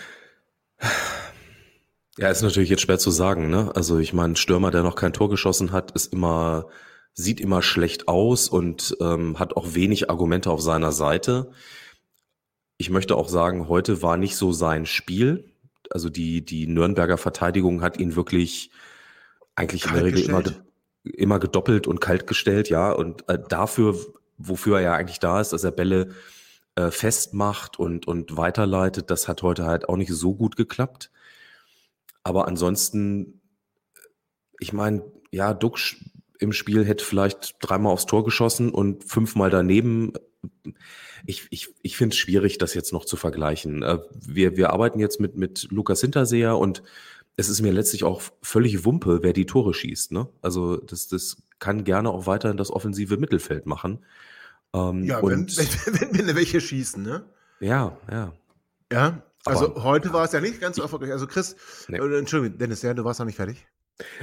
Ja, 2.20 2.28
ist 2.28 2.42
natürlich 2.42 2.68
jetzt 2.68 2.82
schwer 2.82 2.98
zu 2.98 3.10
sagen, 3.10 3.48
ne? 3.48 3.72
Also 3.74 3.98
ich 3.98 4.12
meine, 4.12 4.36
Stürmer, 4.36 4.70
der 4.70 4.82
noch 4.82 4.94
kein 4.94 5.14
Tor 5.14 5.30
geschossen 5.30 5.72
hat, 5.72 5.92
ist 5.92 6.12
immer, 6.12 6.66
sieht 7.14 7.40
immer 7.40 7.62
schlecht 7.62 8.08
aus 8.08 8.50
und 8.50 8.94
ähm, 9.00 9.38
hat 9.38 9.56
auch 9.56 9.74
wenig 9.74 10.10
Argumente 10.10 10.50
auf 10.50 10.60
seiner 10.60 10.92
Seite. 10.92 11.50
Ich 12.76 12.90
möchte 12.90 13.16
auch 13.16 13.30
sagen, 13.30 13.68
heute 13.68 14.02
war 14.02 14.18
nicht 14.18 14.36
so 14.36 14.52
sein 14.52 14.84
Spiel. 14.84 15.50
Also 15.88 16.10
die, 16.10 16.44
die 16.44 16.66
Nürnberger 16.66 17.16
Verteidigung 17.16 17.80
hat 17.80 17.98
ihn 17.98 18.16
wirklich 18.16 18.70
eigentlich 19.54 19.86
in 19.86 19.94
der 19.94 20.04
Regel 20.04 20.20
immer, 20.20 20.42
immer 21.04 21.38
gedoppelt 21.38 21.86
und 21.86 22.02
kalt 22.02 22.26
gestellt, 22.26 22.68
ja. 22.68 22.92
Und 22.92 23.26
äh, 23.30 23.38
dafür, 23.48 23.96
wofür 24.36 24.76
er 24.76 24.82
ja 24.82 24.92
eigentlich 24.92 25.20
da 25.20 25.40
ist, 25.40 25.54
dass 25.54 25.64
er 25.64 25.70
Bälle 25.70 26.10
äh, 26.74 26.90
festmacht 26.90 27.78
und, 27.78 28.06
und 28.06 28.36
weiterleitet, 28.36 29.10
das 29.10 29.26
hat 29.26 29.42
heute 29.42 29.64
halt 29.64 29.88
auch 29.88 29.96
nicht 29.96 30.12
so 30.12 30.34
gut 30.34 30.56
geklappt. 30.56 31.10
Aber 32.22 32.48
ansonsten, 32.48 33.40
ich 34.58 34.72
meine, 34.72 35.02
ja, 35.30 35.54
Duck 35.54 35.78
im 36.38 36.52
Spiel 36.52 36.84
hätte 36.84 37.04
vielleicht 37.04 37.56
dreimal 37.60 37.92
aufs 37.92 38.06
Tor 38.06 38.24
geschossen 38.24 38.70
und 38.70 39.04
fünfmal 39.04 39.50
daneben. 39.50 40.12
Ich, 41.26 41.46
ich, 41.50 41.74
ich 41.82 41.96
finde 41.96 42.14
es 42.14 42.18
schwierig, 42.18 42.58
das 42.58 42.74
jetzt 42.74 42.92
noch 42.92 43.04
zu 43.04 43.16
vergleichen. 43.16 43.82
Äh, 43.82 43.98
wir, 44.14 44.56
wir 44.56 44.70
arbeiten 44.70 44.98
jetzt 44.98 45.20
mit, 45.20 45.36
mit 45.36 45.68
Lukas 45.70 46.00
Hinterseher 46.00 46.56
und 46.56 46.82
es 47.36 47.48
ist 47.48 47.60
mir 47.60 47.72
letztlich 47.72 48.04
auch 48.04 48.22
völlig 48.42 48.84
Wumpe, 48.84 49.22
wer 49.22 49.32
die 49.32 49.46
Tore 49.46 49.74
schießt. 49.74 50.12
Ne? 50.12 50.28
Also 50.42 50.76
das, 50.78 51.08
das 51.08 51.36
kann 51.58 51.84
gerne 51.84 52.10
auch 52.10 52.26
weiterhin 52.26 52.56
das 52.56 52.70
offensive 52.70 53.18
Mittelfeld 53.18 53.66
machen. 53.66 54.04
Ähm, 54.72 55.04
ja, 55.04 55.22
wenn, 55.22 55.46
wenn, 55.48 56.00
wenn, 56.00 56.26
wenn 56.28 56.36
welche 56.36 56.60
schießen, 56.60 57.02
ne? 57.02 57.24
Ja, 57.60 57.96
ja. 58.10 58.32
Ja, 58.92 59.22
also 59.44 59.66
aber, 59.66 59.84
heute 59.84 60.12
war 60.12 60.24
es 60.24 60.32
ja 60.32 60.40
nicht 60.40 60.60
ganz 60.60 60.76
so 60.76 60.82
erfolgreich. 60.82 61.12
Also 61.12 61.26
Chris, 61.26 61.56
nee. 61.88 61.98
äh, 61.98 62.18
Entschuldigung, 62.18 62.58
Dennis, 62.58 62.82
ja, 62.82 62.94
du 62.94 63.04
warst 63.04 63.20
noch 63.20 63.26
nicht 63.26 63.36
fertig. 63.36 63.66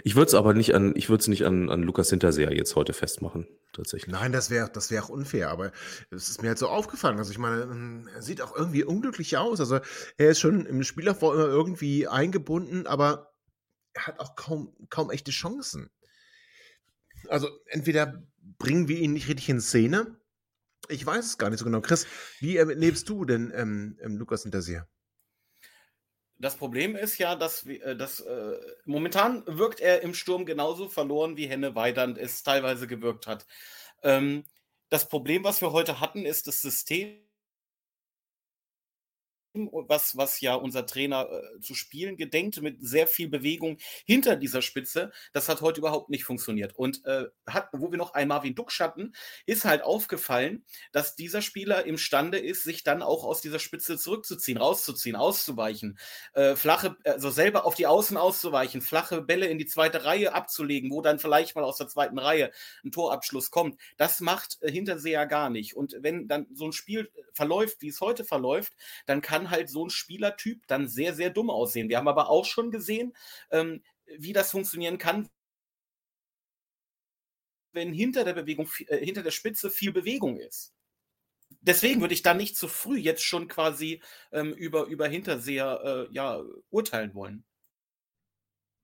Ich 0.03 0.15
würde 0.15 0.27
es 0.27 0.33
aber 0.33 0.53
nicht 0.53 0.73
an, 0.73 0.93
ich 0.95 1.09
würde 1.09 1.21
es 1.21 1.27
nicht 1.27 1.45
an, 1.45 1.69
an 1.69 1.83
Lukas 1.83 2.09
Hinterseher 2.09 2.53
jetzt 2.53 2.75
heute 2.75 2.93
festmachen, 2.93 3.47
tatsächlich. 3.73 4.11
Nein, 4.11 4.31
das 4.31 4.49
wäre 4.49 4.69
das 4.71 4.91
wäre 4.91 5.03
auch 5.03 5.09
unfair, 5.09 5.49
aber 5.49 5.71
es 6.09 6.29
ist 6.29 6.41
mir 6.41 6.49
halt 6.49 6.57
so 6.57 6.67
aufgefallen. 6.67 7.17
Also 7.17 7.31
ich 7.31 7.37
meine, 7.37 7.63
ähm, 7.63 8.09
er 8.13 8.21
sieht 8.21 8.41
auch 8.41 8.55
irgendwie 8.55 8.83
unglücklich 8.83 9.37
aus. 9.37 9.59
Also 9.59 9.79
er 10.17 10.29
ist 10.29 10.39
schon 10.39 10.65
im 10.65 10.83
Spielaufbau 10.83 11.33
immer 11.33 11.47
irgendwie 11.47 12.07
eingebunden, 12.07 12.87
aber 12.87 13.33
er 13.93 14.07
hat 14.07 14.19
auch 14.19 14.35
kaum, 14.35 14.75
kaum 14.89 15.11
echte 15.11 15.31
Chancen. 15.31 15.89
Also 17.29 17.49
entweder 17.67 18.23
bringen 18.57 18.87
wir 18.87 18.97
ihn 18.97 19.13
nicht 19.13 19.27
richtig 19.27 19.49
in 19.49 19.61
Szene. 19.61 20.19
Ich 20.89 21.05
weiß 21.05 21.25
es 21.25 21.37
gar 21.37 21.49
nicht 21.49 21.59
so 21.59 21.65
genau. 21.65 21.81
Chris, 21.81 22.07
wie 22.39 22.57
erlebst 22.57 23.09
du 23.09 23.25
denn 23.25 23.51
ähm, 23.55 23.97
ähm 24.01 24.17
Lukas 24.17 24.43
Hinterseher? 24.43 24.87
Das 26.39 26.55
Problem 26.57 26.95
ist 26.95 27.17
ja, 27.17 27.35
dass, 27.35 27.65
äh, 27.65 27.95
dass 27.95 28.19
äh, 28.19 28.57
momentan 28.85 29.43
wirkt 29.47 29.79
er 29.79 30.01
im 30.01 30.13
Sturm 30.13 30.45
genauso 30.45 30.89
verloren, 30.89 31.37
wie 31.37 31.47
Henne 31.47 31.75
Weidand 31.75 32.17
es 32.17 32.43
teilweise 32.43 32.87
gewirkt 32.87 33.27
hat. 33.27 33.45
Ähm, 34.03 34.43
das 34.89 35.09
Problem, 35.09 35.43
was 35.43 35.61
wir 35.61 35.71
heute 35.71 35.99
hatten, 35.99 36.25
ist 36.25 36.47
das 36.47 36.61
System 36.61 37.26
was, 39.71 40.15
was 40.15 40.39
ja 40.39 40.55
unser 40.55 40.85
Trainer 40.85 41.27
äh, 41.29 41.59
zu 41.59 41.75
spielen 41.75 42.15
gedenkt, 42.15 42.61
mit 42.61 42.77
sehr 42.79 43.07
viel 43.07 43.27
Bewegung 43.27 43.77
hinter 44.05 44.35
dieser 44.35 44.61
Spitze. 44.61 45.11
Das 45.33 45.49
hat 45.49 45.61
heute 45.61 45.79
überhaupt 45.79 46.09
nicht 46.09 46.23
funktioniert. 46.23 46.75
Und 46.75 47.03
äh, 47.05 47.25
hat, 47.47 47.69
wo 47.73 47.91
wir 47.91 47.97
noch 47.97 48.13
einen 48.13 48.29
Marvin 48.29 48.55
Duck 48.55 48.67
hatten, 48.79 49.13
ist 49.45 49.65
halt 49.65 49.81
aufgefallen, 49.81 50.63
dass 50.91 51.15
dieser 51.15 51.41
Spieler 51.41 51.85
imstande 51.85 52.37
ist, 52.37 52.63
sich 52.63 52.83
dann 52.83 53.01
auch 53.01 53.23
aus 53.23 53.41
dieser 53.41 53.59
Spitze 53.59 53.97
zurückzuziehen, 53.97 54.57
rauszuziehen, 54.57 55.15
auszuweichen, 55.15 55.97
äh, 56.33 56.55
flache, 56.55 56.97
also 57.05 57.29
selber 57.29 57.65
auf 57.65 57.75
die 57.75 57.87
Außen 57.87 58.17
auszuweichen, 58.17 58.81
flache 58.81 59.21
Bälle 59.21 59.47
in 59.47 59.57
die 59.57 59.65
zweite 59.65 60.05
Reihe 60.05 60.33
abzulegen, 60.33 60.91
wo 60.91 61.01
dann 61.01 61.19
vielleicht 61.19 61.55
mal 61.55 61.63
aus 61.63 61.77
der 61.77 61.87
zweiten 61.87 62.19
Reihe 62.19 62.51
ein 62.83 62.91
Torabschluss 62.91 63.51
kommt. 63.51 63.79
Das 63.97 64.19
macht 64.19 64.57
äh, 64.61 64.71
Hinterseher 64.71 65.25
gar 65.25 65.49
nicht. 65.49 65.75
Und 65.75 65.95
wenn 66.01 66.27
dann 66.27 66.47
so 66.53 66.65
ein 66.65 66.73
Spiel 66.73 67.09
verläuft, 67.33 67.81
wie 67.81 67.89
es 67.89 68.01
heute 68.01 68.25
verläuft, 68.25 68.73
dann 69.05 69.21
kann 69.21 69.46
halt 69.49 69.69
so 69.69 69.85
ein 69.85 69.89
Spielertyp 69.89 70.65
dann 70.67 70.87
sehr, 70.87 71.13
sehr 71.13 71.29
dumm 71.29 71.49
aussehen. 71.49 71.89
Wir 71.89 71.97
haben 71.97 72.07
aber 72.07 72.29
auch 72.29 72.45
schon 72.45 72.71
gesehen, 72.71 73.15
ähm, 73.51 73.83
wie 74.17 74.33
das 74.33 74.51
funktionieren 74.51 74.97
kann, 74.97 75.29
wenn 77.73 77.93
hinter 77.93 78.23
der 78.23 78.33
Bewegung, 78.33 78.69
äh, 78.87 79.03
hinter 79.03 79.23
der 79.23 79.31
Spitze 79.31 79.69
viel 79.69 79.91
Bewegung 79.91 80.37
ist. 80.37 80.73
Deswegen 81.61 82.01
würde 82.01 82.13
ich 82.13 82.23
da 82.23 82.33
nicht 82.33 82.57
zu 82.57 82.67
früh 82.67 82.97
jetzt 82.97 83.23
schon 83.23 83.47
quasi 83.47 84.01
ähm, 84.31 84.53
über, 84.53 84.85
über 84.85 85.07
Hinterseher 85.07 86.07
äh, 86.09 86.13
ja, 86.13 86.41
urteilen 86.69 87.13
wollen. 87.13 87.45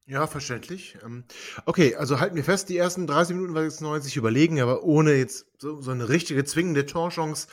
Ja, 0.05 0.27
verständlich. 0.27 0.97
Ähm, 1.03 1.23
okay, 1.65 1.95
also 1.95 2.19
halten 2.19 2.35
wir 2.35 2.43
fest, 2.43 2.67
die 2.67 2.77
ersten 2.77 3.07
30 3.07 3.35
Minuten 3.35 3.55
war 3.55 3.63
jetzt 3.63 3.81
90 3.81 4.17
überlegen, 4.17 4.59
aber 4.59 4.83
ohne 4.83 5.13
jetzt 5.13 5.45
so, 5.59 5.81
so 5.81 5.91
eine 5.91 6.09
richtige 6.09 6.43
zwingende 6.43 6.85
Torchance. 6.85 7.47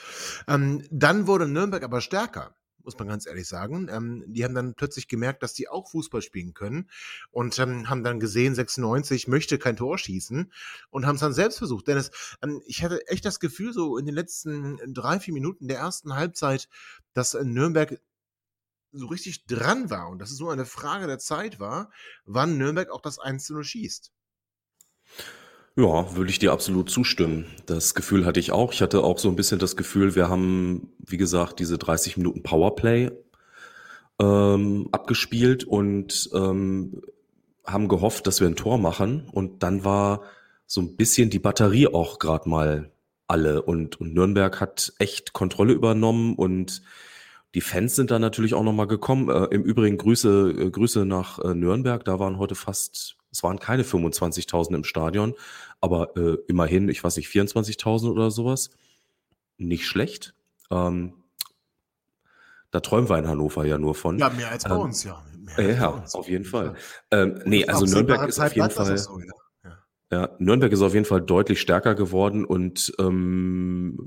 Ähm, 0.49 0.85
dann 0.90 1.29
wurde 1.29 1.47
Nürnberg 1.47 1.85
aber 1.85 2.00
stärker 2.00 2.57
muss 2.85 2.99
man 2.99 3.09
ganz 3.09 3.27
ehrlich 3.27 3.49
sagen. 3.49 3.89
Ähm, 3.91 4.25
die 4.27 4.45
haben 4.45 4.55
dann 4.55 4.75
plötzlich 4.75 5.09
gemerkt, 5.09 5.43
dass 5.43 5.55
die 5.55 5.69
auch 5.69 5.91
Fußball 5.91 6.23
spielen 6.23 6.55
können 6.55 6.91
und 7.31 7.59
ähm, 7.59 7.89
haben 7.89 8.05
dann 8.05 8.21
gesehen, 8.21 8.55
96 8.55 9.29
möchte 9.29 9.59
kein 9.59 9.77
Tor 9.77 9.99
schießen 9.99 10.53
und 10.91 11.07
haben 11.07 11.15
es 11.17 11.21
dann 11.21 11.33
selbst 11.33 11.59
versucht. 11.59 11.89
Dennis, 11.89 12.11
ähm, 12.43 12.63
ich 12.67 12.83
hatte 12.83 13.07
echt 13.09 13.25
das 13.25 13.41
Gefühl, 13.41 13.73
so 13.73 13.97
in 13.99 14.07
den 14.07 14.15
letzten 14.15 14.79
drei, 14.93 15.21
vier 15.21 15.35
Minuten 15.35 15.69
der 15.69 15.79
ersten 15.79 16.15
Halbzeit, 16.15 16.69
dass 17.15 17.35
äh, 17.35 17.45
Nürnberg 17.45 18.01
so 18.93 19.07
richtig 19.07 19.47
dran 19.47 19.91
war 19.91 20.09
und 20.09 20.19
dass 20.19 20.31
es 20.31 20.41
nur 20.41 20.53
eine 20.53 20.67
Frage 20.67 21.07
der 21.07 21.19
Zeit 21.19 21.61
war, 21.61 21.91
wann 22.25 22.59
Nürnberg 22.59 22.91
auch 22.91 23.01
das 23.01 23.19
1 23.19 23.49
0 23.51 23.65
schießt. 23.65 24.13
Ja, 25.77 26.15
würde 26.17 26.31
ich 26.31 26.39
dir 26.39 26.53
absolut 26.53 26.91
zustimmen. 26.91 27.47
Das 27.67 27.95
Gefühl 27.95 28.27
hatte 28.27 28.41
ich 28.41 28.53
auch. 28.53 28.73
Ich 28.73 28.83
hatte 28.83 29.03
auch 29.03 29.19
so 29.19 29.29
ein 29.29 29.37
bisschen 29.37 29.59
das 29.59 29.77
Gefühl, 29.77 30.15
wir 30.15 30.29
haben, 30.29 30.93
wie 30.99 31.17
gesagt, 31.17 31.61
diese 31.61 31.79
30 31.79 32.17
Minuten 32.17 32.43
Powerplay 32.43 33.11
ähm, 34.21 34.89
abgespielt 34.93 35.65
und 35.65 36.29
ähm, 36.35 37.03
haben 37.65 37.89
gehofft, 37.89 38.27
dass 38.27 38.41
wir 38.41 38.49
ein 38.49 38.57
Tor 38.57 38.79
machen. 38.79 39.29
Und 39.33 39.62
dann 39.62 39.85
war 39.85 40.23
so 40.67 40.81
ein 40.81 40.97
bisschen 40.97 41.31
die 41.31 41.39
Batterie 41.39 41.87
auch 41.87 42.19
gerade 42.19 42.49
mal 42.49 42.91
alle. 43.29 43.62
Und, 43.62 44.00
und 44.00 44.12
Nürnberg 44.12 44.61
hat 44.61 44.93
echt 44.99 45.33
Kontrolle 45.33 45.73
übernommen 45.73 46.35
und 46.35 46.83
die 47.55 47.61
Fans 47.61 47.97
sind 47.97 48.11
da 48.11 48.19
natürlich 48.19 48.55
auch 48.55 48.62
nochmal 48.62 48.87
gekommen. 48.87 49.29
Äh, 49.29 49.55
Im 49.55 49.62
Übrigen 49.62 49.97
Grüße, 49.97 50.55
äh, 50.59 50.71
Grüße 50.71 51.05
nach 51.05 51.39
äh, 51.39 51.55
Nürnberg. 51.55 52.05
Da 52.05 52.19
waren 52.19 52.39
heute 52.39 52.55
fast 52.55 53.17
es 53.31 53.43
waren 53.43 53.59
keine 53.59 53.85
25.000 53.85 54.75
im 54.75 54.85
Stadion, 54.85 55.35
aber 55.81 56.17
äh, 56.17 56.37
immerhin, 56.49 56.89
ich 56.89 57.03
weiß 57.03 57.17
nicht, 57.17 57.29
24.000 57.29 58.11
oder 58.11 58.31
sowas. 58.31 58.71
Nicht 59.57 59.87
schlecht. 59.87 60.35
Ähm, 60.71 61.15
da 62.71 62.81
träumen 62.81 63.09
wir 63.09 63.19
in 63.19 63.29
Hannover 63.29 63.65
ja 63.65 63.79
nur 63.79 63.95
von. 63.95 64.19
Ja, 64.19 64.31
mehr 64.31 64.51
als 64.51 64.65
bei 64.65 64.75
ähm, 64.75 64.81
uns, 64.81 65.05
ja. 65.05 65.23
ja, 65.59 65.89
uns. 65.89 66.15
auf 66.15 66.29
jeden 66.29 66.45
Fall. 66.45 66.75
Ähm, 67.11 67.41
nee, 67.45 67.67
also 67.67 67.85
Nürnberg 67.85 68.29
ist 68.29 68.39
auf 68.39 68.55
jeden 68.55 68.71
Fall. 68.71 68.99
So 68.99 69.21
ja. 69.21 69.79
ja. 70.13 70.29
Nürnberg 70.39 70.73
ist 70.73 70.83
auf 70.83 70.95
jeden 70.95 71.05
Fall 71.05 71.21
deutlich 71.21 71.61
stärker 71.61 71.95
geworden 71.95 72.45
und 72.45 72.93
ähm, 72.99 73.99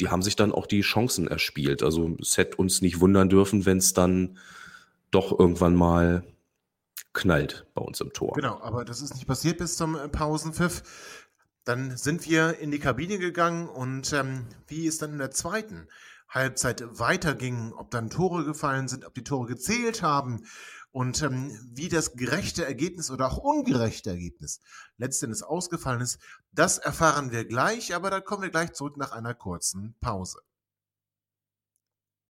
die 0.00 0.08
haben 0.08 0.22
sich 0.22 0.36
dann 0.36 0.52
auch 0.52 0.66
die 0.66 0.80
Chancen 0.80 1.28
erspielt. 1.28 1.82
Also 1.82 2.16
es 2.20 2.36
hätte 2.36 2.56
uns 2.56 2.82
nicht 2.82 3.00
wundern 3.00 3.28
dürfen, 3.28 3.66
wenn 3.66 3.78
es 3.78 3.92
dann 3.92 4.38
doch 5.10 5.38
irgendwann 5.38 5.74
mal 5.74 6.24
knallt 7.18 7.66
bei 7.74 7.82
uns 7.82 8.00
im 8.00 8.12
Tor. 8.12 8.32
Genau, 8.34 8.60
aber 8.60 8.84
das 8.84 9.02
ist 9.02 9.14
nicht 9.14 9.26
passiert 9.26 9.58
bis 9.58 9.76
zum 9.76 9.96
äh, 9.96 10.08
Pausenpfiff. 10.08 10.82
Dann 11.64 11.96
sind 11.96 12.26
wir 12.28 12.58
in 12.58 12.70
die 12.70 12.78
Kabine 12.78 13.18
gegangen 13.18 13.68
und 13.68 14.12
ähm, 14.12 14.46
wie 14.68 14.86
es 14.86 14.98
dann 14.98 15.12
in 15.12 15.18
der 15.18 15.32
zweiten 15.32 15.88
Halbzeit 16.28 16.84
weiterging, 16.98 17.72
ob 17.72 17.90
dann 17.90 18.10
Tore 18.10 18.44
gefallen 18.44 18.88
sind, 18.88 19.04
ob 19.04 19.14
die 19.14 19.24
Tore 19.24 19.48
gezählt 19.48 20.02
haben 20.02 20.44
und 20.90 21.22
ähm, 21.22 21.58
wie 21.74 21.88
das 21.88 22.14
gerechte 22.14 22.64
Ergebnis 22.64 23.10
oder 23.10 23.26
auch 23.26 23.38
ungerechte 23.38 24.10
Ergebnis 24.10 24.60
letztendlich 24.96 25.44
ausgefallen 25.44 26.00
ist, 26.00 26.18
das 26.52 26.78
erfahren 26.78 27.30
wir 27.30 27.44
gleich, 27.44 27.94
aber 27.94 28.10
da 28.10 28.20
kommen 28.20 28.42
wir 28.42 28.50
gleich 28.50 28.72
zurück 28.72 28.96
nach 28.96 29.12
einer 29.12 29.34
kurzen 29.34 29.94
Pause. 30.00 30.40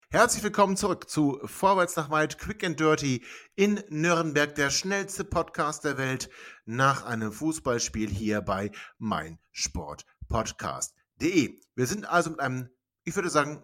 Herzlich 0.09 0.41
willkommen 0.41 0.77
zurück 0.77 1.09
zu 1.09 1.37
Vorwärts 1.43 1.97
nach 1.97 2.09
Weit 2.09 2.39
Quick 2.39 2.63
and 2.63 2.79
Dirty 2.79 3.25
in 3.57 3.83
Nürnberg, 3.89 4.55
der 4.55 4.69
schnellste 4.69 5.25
Podcast 5.25 5.83
der 5.83 5.97
Welt 5.97 6.29
nach 6.65 7.03
einem 7.03 7.33
Fußballspiel 7.33 8.09
hier 8.09 8.39
bei 8.39 8.71
meinsportpodcast.de. 8.99 11.59
Wir 11.75 11.85
sind 11.85 12.05
also 12.05 12.29
mit 12.29 12.39
einem, 12.39 12.69
ich 13.03 13.17
würde 13.17 13.29
sagen, 13.29 13.61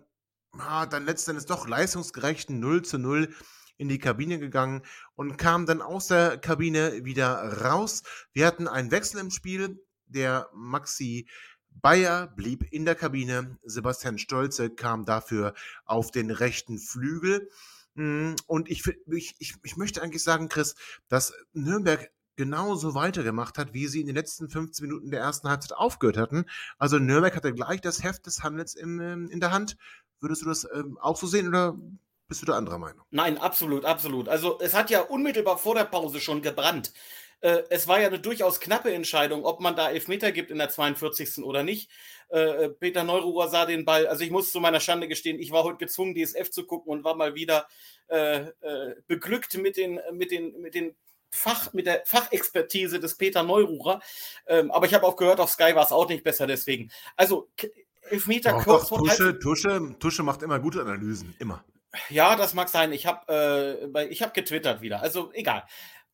ah, 0.57 0.85
dann 0.85 1.05
letztendlich 1.05 1.45
doch 1.45 1.65
leistungsgerechten 1.65 2.59
0 2.59 2.81
zu 2.81 2.97
0 2.97 3.33
in 3.77 3.87
die 3.87 3.99
Kabine 3.99 4.37
gegangen 4.37 4.81
und 5.15 5.37
kamen 5.37 5.65
dann 5.65 5.81
aus 5.81 6.07
der 6.07 6.39
Kabine 6.39 7.05
wieder 7.05 7.61
raus. 7.61 8.03
Wir 8.33 8.47
hatten 8.47 8.67
einen 8.67 8.91
Wechsel 8.91 9.21
im 9.21 9.31
Spiel, 9.31 9.81
der 10.07 10.49
Maxi 10.53 11.25
Bayer 11.81 12.27
blieb 12.27 12.65
in 12.71 12.85
der 12.85 12.95
Kabine. 12.95 13.57
Sebastian 13.63 14.17
Stolze 14.17 14.69
kam 14.69 15.05
dafür 15.05 15.53
auf 15.85 16.11
den 16.11 16.31
rechten 16.31 16.77
Flügel. 16.77 17.49
Hm, 17.95 18.35
und 18.47 18.69
ich, 18.69 18.83
ich, 19.07 19.35
ich, 19.39 19.55
ich 19.63 19.77
möchte 19.77 20.01
eigentlich 20.01 20.23
sagen, 20.23 20.49
Chris, 20.49 20.75
dass 21.07 21.33
Nürnberg 21.53 22.09
genauso 22.35 22.95
weitergemacht 22.95 23.57
hat, 23.57 23.73
wie 23.73 23.87
sie 23.87 24.01
in 24.01 24.07
den 24.07 24.15
letzten 24.15 24.49
15 24.49 24.87
Minuten 24.87 25.11
der 25.11 25.19
ersten 25.19 25.49
Halbzeit 25.49 25.77
aufgehört 25.77 26.17
hatten. 26.17 26.45
Also 26.77 26.97
Nürnberg 26.97 27.35
hatte 27.35 27.53
gleich 27.53 27.81
das 27.81 28.03
Heft 28.03 28.25
des 28.25 28.43
Handels 28.43 28.73
in, 28.73 28.99
ähm, 28.99 29.29
in 29.29 29.39
der 29.39 29.51
Hand. 29.51 29.77
Würdest 30.19 30.41
du 30.41 30.47
das 30.47 30.67
ähm, 30.73 30.97
auch 30.99 31.17
so 31.17 31.27
sehen 31.27 31.47
oder 31.47 31.77
bist 32.27 32.41
du 32.41 32.45
der 32.45 32.55
anderer 32.55 32.79
Meinung? 32.79 33.05
Nein, 33.11 33.37
absolut, 33.37 33.85
absolut. 33.85 34.29
Also 34.29 34.59
es 34.59 34.73
hat 34.73 34.89
ja 34.89 35.01
unmittelbar 35.01 35.57
vor 35.57 35.75
der 35.75 35.83
Pause 35.83 36.19
schon 36.19 36.41
gebrannt. 36.41 36.93
Äh, 37.43 37.63
es 37.69 37.87
war 37.89 37.99
ja 37.99 38.07
eine 38.07 38.19
durchaus 38.19 38.61
knappe 38.61 38.93
Entscheidung, 38.93 39.43
ob 39.43 39.59
man 39.59 39.75
da 39.75 39.91
Elfmeter 39.91 40.31
gibt 40.31 40.49
in 40.49 40.57
der 40.57 40.69
42. 40.69 41.43
oder 41.43 41.61
nicht. 41.61 41.91
Äh, 42.29 42.69
Peter 42.69 43.03
Neururer 43.03 43.49
sah 43.49 43.65
den 43.65 43.83
Ball, 43.83 44.07
also 44.07 44.23
ich 44.23 44.31
muss 44.31 44.51
zu 44.51 44.61
meiner 44.61 44.79
Schande 44.79 45.09
gestehen, 45.09 45.39
ich 45.39 45.51
war 45.51 45.63
heute 45.63 45.77
gezwungen, 45.77 46.15
DSF 46.15 46.49
zu 46.51 46.65
gucken 46.65 46.91
und 46.91 47.03
war 47.03 47.15
mal 47.15 47.35
wieder 47.35 47.67
äh, 48.07 48.47
äh, 48.61 48.95
beglückt 49.07 49.57
mit 49.57 49.75
den, 49.75 49.99
mit 50.13 50.31
den, 50.31 50.61
mit 50.61 50.73
den 50.73 50.95
Fach, 51.31 51.73
mit 51.73 51.85
der 51.85 52.03
Fachexpertise 52.05 52.99
des 53.01 53.15
Peter 53.17 53.43
Neururer. 53.43 54.01
Ähm, 54.47 54.71
aber 54.71 54.85
ich 54.85 54.93
habe 54.93 55.05
auch 55.05 55.17
gehört, 55.17 55.41
auf 55.41 55.49
Sky 55.49 55.75
war 55.75 55.83
es 55.83 55.91
auch 55.91 56.07
nicht 56.07 56.23
besser 56.23 56.47
deswegen. 56.47 56.91
Also 57.17 57.49
Elfmeter 58.09 58.51
Doch, 58.51 58.63
kurz 58.63 58.81
doch, 58.83 58.89
vor 58.89 58.97
Tusche, 58.99 59.39
Tusche, 59.39 59.95
Tusche 59.99 60.23
macht 60.23 60.43
immer 60.43 60.59
gute 60.59 60.81
Analysen, 60.81 61.35
immer. 61.39 61.63
Ja, 62.09 62.35
das 62.35 62.53
mag 62.53 62.69
sein. 62.69 62.91
Ich 62.91 63.05
habe 63.05 63.89
äh, 63.93 64.15
hab 64.15 64.33
getwittert 64.33 64.81
wieder. 64.81 65.01
Also 65.01 65.31
egal. 65.33 65.63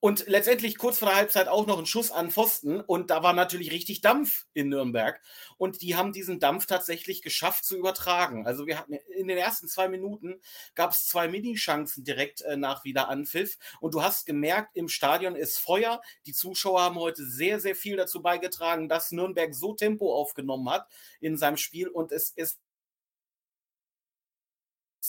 Und 0.02 0.26
letztendlich 0.28 0.78
kurz 0.78 1.00
vor 1.00 1.10
der 1.10 1.18
Halbzeit 1.18 1.50
auch 1.50 1.68
noch 1.68 1.78
ein 1.78 1.86
Schuss 1.86 2.10
an 2.10 2.32
Pfosten 2.32 2.80
und 2.80 3.10
da 3.10 3.22
war 3.22 3.34
natürlich 3.34 3.72
richtig 3.72 4.00
Dampf 4.00 4.46
in 4.54 4.70
Nürnberg 4.70 5.22
und 5.58 5.82
die 5.82 5.98
haben 5.98 6.14
diesen 6.14 6.40
Dampf 6.40 6.68
tatsächlich 6.68 7.22
geschafft 7.22 7.66
zu 7.66 7.78
übertragen. 7.78 8.48
Also 8.48 8.66
wir 8.66 8.80
hatten 8.80 8.94
in 8.94 9.28
den 9.28 9.38
ersten 9.38 9.68
zwei 9.68 9.90
Minuten 9.90 10.40
gab 10.74 10.92
es 10.92 11.06
zwei 11.06 11.28
Minichancen 11.28 12.06
direkt 12.06 12.42
äh, 12.44 12.56
nach 12.56 12.86
Wiederanpfiff 12.86 13.58
und 13.82 13.94
du 13.94 14.02
hast 14.02 14.26
gemerkt, 14.26 14.78
im 14.78 14.88
Stadion 14.88 15.36
ist 15.36 15.58
Feuer. 15.58 16.02
Die 16.26 16.34
Zuschauer 16.34 16.82
haben 16.82 16.96
heute 16.96 17.26
sehr, 17.26 17.60
sehr 17.60 17.76
viel 17.76 17.98
dazu 17.98 18.22
beigetragen, 18.22 18.88
dass 18.88 19.12
Nürnberg 19.12 19.54
so 19.54 19.74
Tempo 19.74 20.16
aufgenommen 20.16 20.70
hat 20.70 20.88
in 21.20 21.36
seinem 21.36 21.58
Spiel 21.58 21.90
und 21.90 22.14
es 22.14 22.30
ist 22.30 22.62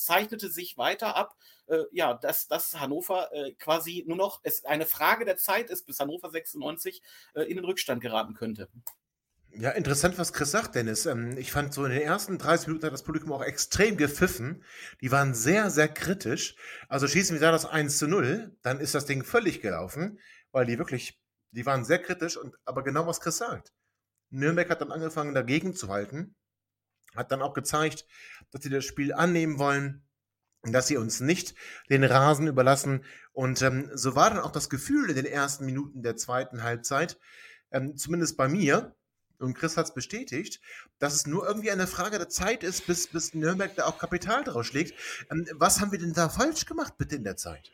zeichnete 0.04 0.50
sich 0.50 0.76
weiter 0.76 1.16
ab, 1.16 1.37
äh, 1.66 1.85
ja, 1.92 2.14
dass, 2.14 2.49
dass 2.49 2.78
Hannover 2.78 3.33
äh, 3.33 3.52
quasi 3.54 4.04
nur 4.07 4.16
noch 4.16 4.40
es 4.42 4.64
eine 4.64 4.87
Frage 4.87 5.25
der 5.25 5.37
Zeit 5.37 5.71
ist, 5.71 5.87
bis 5.87 6.00
Hannover 6.00 6.30
96 6.30 7.02
äh, 7.35 7.42
in 7.42 7.57
den 7.57 7.64
Rückstand 7.64 8.00
geraten 8.00 8.35
könnte. 8.35 8.69
Ja, 9.52 9.71
interessant, 9.71 10.16
was 10.16 10.33
Chris 10.33 10.52
sagt, 10.52 10.76
Dennis. 10.76 11.07
Ähm, 11.07 11.37
ich 11.37 11.50
fand 11.50 11.75
so 11.75 11.85
in 11.85 11.90
den 11.90 12.02
ersten 12.02 12.38
30 12.38 12.69
Minuten 12.69 12.87
hat 12.87 12.92
das 12.92 13.02
Publikum 13.02 13.33
auch 13.33 13.42
extrem 13.42 13.97
gepfiffen. 13.97 14.64
Die 15.00 15.11
waren 15.11 15.35
sehr, 15.35 15.71
sehr 15.71 15.88
kritisch. 15.88 16.54
Also 16.88 17.09
schießen 17.09 17.35
wir 17.35 17.40
da 17.40 17.50
das 17.50 17.66
1 17.66 17.99
zu 17.99 18.07
0, 18.07 18.57
dann 18.62 18.78
ist 18.80 18.95
das 18.95 19.07
Ding 19.07 19.25
völlig 19.25 19.61
gelaufen, 19.61 20.21
weil 20.52 20.66
die 20.66 20.78
wirklich, 20.78 21.21
die 21.50 21.66
waren 21.66 21.85
sehr 21.85 21.99
kritisch 21.99 22.37
und 22.37 22.57
aber 22.64 22.85
genau 22.85 23.07
was 23.07 23.21
Chris 23.21 23.38
sagt. 23.38 23.73
Nürnberg 24.30 24.71
hat 24.71 24.80
dann 24.80 24.92
angefangen, 24.92 25.35
dagegen 25.35 25.75
zu 25.75 25.88
halten 25.88 26.37
hat 27.17 27.33
dann 27.33 27.43
auch 27.43 27.55
gezeigt, 27.55 28.07
dass 28.50 28.62
sie 28.62 28.71
das 28.71 28.85
Spiel 28.85 29.12
annehmen 29.12 29.59
wollen, 29.59 30.02
dass 30.62 30.88
sie 30.88 30.97
uns 30.97 31.21
nicht 31.21 31.55
den 31.88 32.05
Rasen 32.05 32.47
überlassen. 32.47 33.05
Und 33.33 33.62
ähm, 33.62 33.90
so 33.95 34.14
war 34.14 34.31
dann 34.31 34.40
auch 34.40 34.52
das 34.52 34.69
Gefühl 34.69 35.09
in 35.11 35.17
den 35.17 35.26
ersten 35.26 35.64
Minuten 35.64 36.02
der 36.02 36.17
zweiten 36.17 36.62
Halbzeit, 36.62 37.19
ähm, 37.71 37.97
zumindest 37.97 38.37
bei 38.37 38.49
mir, 38.49 38.95
und 39.38 39.55
Chris 39.55 39.79
hat 39.79 39.87
es 39.87 39.95
bestätigt, 39.95 40.61
dass 40.99 41.14
es 41.14 41.26
nur 41.26 41.47
irgendwie 41.47 41.71
eine 41.71 41.87
Frage 41.87 42.19
der 42.19 42.29
Zeit 42.29 42.62
ist, 42.62 42.87
bis, 42.87 43.07
bis 43.07 43.33
Nürnberg 43.33 43.75
da 43.75 43.87
auch 43.87 43.99
Kapital 43.99 44.45
draus 44.45 44.67
schlägt. 44.67 44.95
Ähm, 45.31 45.47
was 45.55 45.81
haben 45.81 45.93
wir 45.93 45.99
denn 45.99 46.12
da 46.12 46.29
falsch 46.29 46.67
gemacht 46.67 46.99
bitte 46.99 47.17
in 47.17 47.25
der 47.25 47.37
Zeit? 47.37 47.71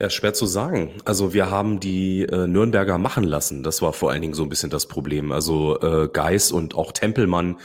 Ja, 0.00 0.08
schwer 0.08 0.32
zu 0.32 0.46
sagen. 0.46 0.92
Also 1.04 1.34
wir 1.34 1.50
haben 1.50 1.78
die 1.78 2.22
äh, 2.22 2.46
Nürnberger 2.46 2.96
machen 2.96 3.22
lassen. 3.22 3.62
Das 3.62 3.82
war 3.82 3.92
vor 3.92 4.10
allen 4.10 4.22
Dingen 4.22 4.32
so 4.32 4.42
ein 4.42 4.48
bisschen 4.48 4.70
das 4.70 4.86
Problem. 4.86 5.30
Also 5.30 5.78
äh, 5.80 6.08
Geis 6.10 6.52
und 6.52 6.74
auch 6.74 6.92
Tempelmann 6.92 7.58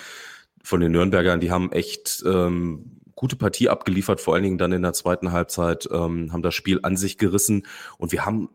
von 0.62 0.82
den 0.82 0.92
Nürnbergern, 0.92 1.40
die 1.40 1.50
haben 1.50 1.72
echt 1.72 2.24
ähm, 2.26 3.00
gute 3.16 3.38
Partie 3.38 3.70
abgeliefert, 3.70 4.20
vor 4.20 4.34
allen 4.34 4.44
Dingen 4.44 4.58
dann 4.58 4.74
in 4.74 4.82
der 4.82 4.92
zweiten 4.92 5.32
Halbzeit, 5.32 5.88
ähm, 5.90 6.34
haben 6.34 6.42
das 6.42 6.54
Spiel 6.56 6.82
an 6.84 6.98
sich 6.98 7.18
gerissen 7.18 7.66
und 7.98 8.12
wir 8.12 8.26
haben 8.26 8.50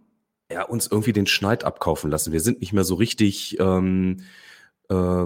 ja, 0.52 0.64
uns 0.64 0.86
irgendwie 0.86 1.14
den 1.14 1.26
Schneid 1.26 1.64
abkaufen 1.64 2.10
lassen. 2.10 2.32
Wir 2.32 2.40
sind 2.40 2.60
nicht 2.60 2.74
mehr 2.74 2.84
so 2.84 2.96
richtig 2.96 3.58
ähm, 3.60 4.24
äh, 4.90 5.24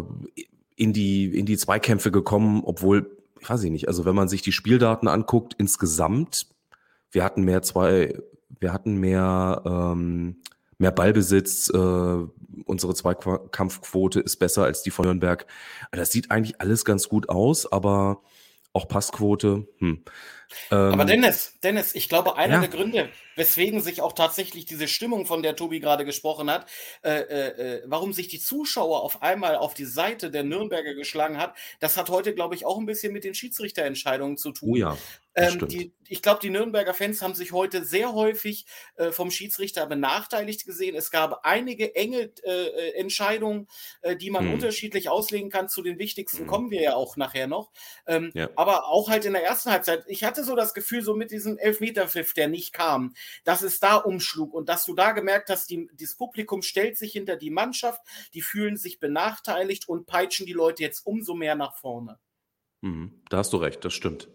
in, 0.77 0.93
die, 0.93 1.37
in 1.37 1.47
die 1.47 1.57
Zweikämpfe 1.57 2.13
gekommen, 2.13 2.63
obwohl, 2.65 3.11
ich 3.41 3.51
weiß 3.51 3.65
ich 3.65 3.73
nicht, 3.73 3.89
also 3.89 4.05
wenn 4.05 4.15
man 4.15 4.29
sich 4.29 4.43
die 4.43 4.53
Spieldaten 4.53 5.09
anguckt, 5.09 5.55
insgesamt, 5.59 6.47
wir 7.11 7.25
hatten 7.25 7.43
mehr 7.43 7.63
zwei 7.63 8.15
wir 8.65 8.73
hatten 8.73 8.97
mehr, 8.97 9.63
ähm, 9.67 10.43
mehr 10.79 10.91
Ballbesitz, 10.91 11.69
äh, 11.69 11.79
unsere 12.65 12.95
Zweikampfquote 12.95 14.21
ist 14.21 14.39
besser 14.39 14.65
als 14.65 14.83
die 14.83 14.91
von 14.91 15.05
Nürnberg. 15.05 15.47
Das 15.93 16.11
sieht 16.11 16.31
eigentlich 16.31 16.61
alles 16.63 16.87
ganz 16.87 17.09
gut 17.11 17.29
aus, 17.29 17.71
aber 17.71 18.23
auch 18.73 18.89
Passquote. 18.89 19.69
Hm. 19.79 20.03
Ähm, 20.71 20.79
aber 20.79 21.05
Dennis, 21.05 21.59
Dennis, 21.63 21.95
ich 21.95 22.09
glaube, 22.09 22.37
einer 22.37 22.55
ja. 22.55 22.61
der 22.61 22.69
Gründe, 22.71 23.09
weswegen 23.37 23.81
sich 23.81 24.01
auch 24.01 24.15
tatsächlich 24.15 24.65
diese 24.65 24.89
Stimmung, 24.89 25.27
von 25.27 25.43
der 25.43 25.57
Tobi 25.57 25.79
gerade 25.79 26.07
gesprochen 26.07 26.51
hat, 26.51 26.67
äh, 27.03 27.21
äh, 27.21 27.77
äh, 27.77 27.83
warum 27.87 28.13
sich 28.15 28.29
die 28.29 28.41
Zuschauer 28.41 29.03
auf 29.03 29.23
einmal 29.23 29.57
auf 29.57 29.75
die 29.75 29.85
Seite 29.85 30.31
der 30.31 30.43
Nürnberger 30.43 30.95
geschlagen 30.95 31.39
hat, 31.39 31.55
das 31.81 31.97
hat 31.97 32.09
heute, 32.09 32.35
glaube 32.35 32.55
ich, 32.55 32.65
auch 32.65 32.79
ein 32.79 32.87
bisschen 32.87 33.13
mit 33.13 33.25
den 33.25 33.35
Schiedsrichterentscheidungen 33.35 34.39
zu 34.39 34.53
tun. 34.53 34.71
Oh 34.71 34.77
ja. 34.77 34.97
Ähm, 35.35 35.67
die, 35.69 35.93
ich 36.07 36.23
glaube, 36.23 36.41
die 36.41 36.51
Nürnberger 36.51 36.95
Fans 36.95 37.21
haben 37.21 37.35
sich 37.35 37.53
heute 37.53 37.85
sehr 37.85 38.13
häufig 38.15 38.67
äh, 38.97 39.11
vom 39.11 39.31
Schiedsrichter 39.31 39.87
benachteiligt 39.87 40.65
gesehen. 40.65 40.95
Es 40.95 41.11
gab 41.11 41.45
einige 41.45 41.95
enge 41.97 42.31
äh, 42.45 42.91
Entscheidungen, 42.93 43.67
äh, 44.03 44.17
die 44.17 44.31
man 44.31 44.45
hm. 44.45 44.55
unterschiedlich 44.55 45.09
auslegen 45.09 45.51
kann. 45.51 45.69
Zu 45.69 45.83
den 45.83 45.99
wichtigsten 45.99 46.41
hm. 46.41 46.47
kommen 46.47 46.71
wir 46.71 46.83
ja 46.83 46.95
auch 46.95 47.17
nachher 47.17 47.47
noch. 47.47 47.73
Ähm, 48.07 48.31
ja. 48.35 48.49
Aber 48.57 48.87
auch 48.89 49.09
halt 49.09 49.25
in 49.25 49.33
der 49.33 49.45
ersten 49.45 49.71
Halbzeit. 49.71 50.05
Ich 50.07 50.23
hatte 50.23 50.45
so 50.45 50.55
das 50.55 50.73
Gefühl, 50.73 51.03
so 51.03 51.15
mit 51.15 51.31
diesem 51.31 51.59
Elfmeterpfiff, 51.59 52.33
der 52.33 52.49
nicht 52.49 52.73
kam, 52.73 53.15
dass 53.45 53.63
es 53.63 53.81
da 53.81 53.97
umschlug 53.97 54.55
und 54.55 54.69
dass 54.69 54.85
du 54.85 54.95
da 54.95 55.13
gemerkt 55.13 55.51
hast, 55.51 55.69
die, 55.71 55.89
das 55.99 56.15
Publikum 56.15 56.63
stellt 56.63 56.97
sich 56.97 57.13
hinter 57.13 57.37
die 57.37 57.51
Mannschaft, 57.51 58.01
die 58.35 58.43
fühlen 58.43 58.77
sich 58.77 59.01
benachteiligt 59.01 59.89
und 59.89 60.07
peitschen 60.07 60.47
die 60.47 60.53
Leute 60.53 60.83
jetzt 60.83 61.05
umso 61.07 61.35
mehr 61.35 61.57
nach 61.57 61.75
vorne. 61.75 62.19
Mhm. 62.83 63.23
Da 63.31 63.39
hast 63.39 63.53
du 63.53 63.57
recht, 63.57 63.85
das 63.85 63.95
stimmt 63.95 64.29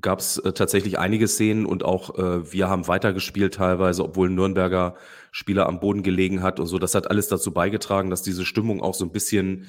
gab 0.00 0.20
es 0.20 0.38
äh, 0.38 0.52
tatsächlich 0.52 0.98
einige 0.98 1.28
Szenen 1.28 1.66
und 1.66 1.84
auch 1.84 2.18
äh, 2.18 2.52
wir 2.52 2.68
haben 2.68 2.88
weitergespielt 2.88 3.54
teilweise, 3.54 4.04
obwohl 4.04 4.28
ein 4.28 4.34
Nürnberger 4.34 4.96
Spieler 5.32 5.66
am 5.66 5.80
Boden 5.80 6.02
gelegen 6.02 6.42
hat 6.42 6.60
und 6.60 6.66
so. 6.66 6.78
Das 6.78 6.94
hat 6.94 7.10
alles 7.10 7.28
dazu 7.28 7.52
beigetragen, 7.52 8.10
dass 8.10 8.22
diese 8.22 8.44
Stimmung 8.44 8.82
auch 8.82 8.94
so 8.94 9.04
ein 9.04 9.12
bisschen, 9.12 9.68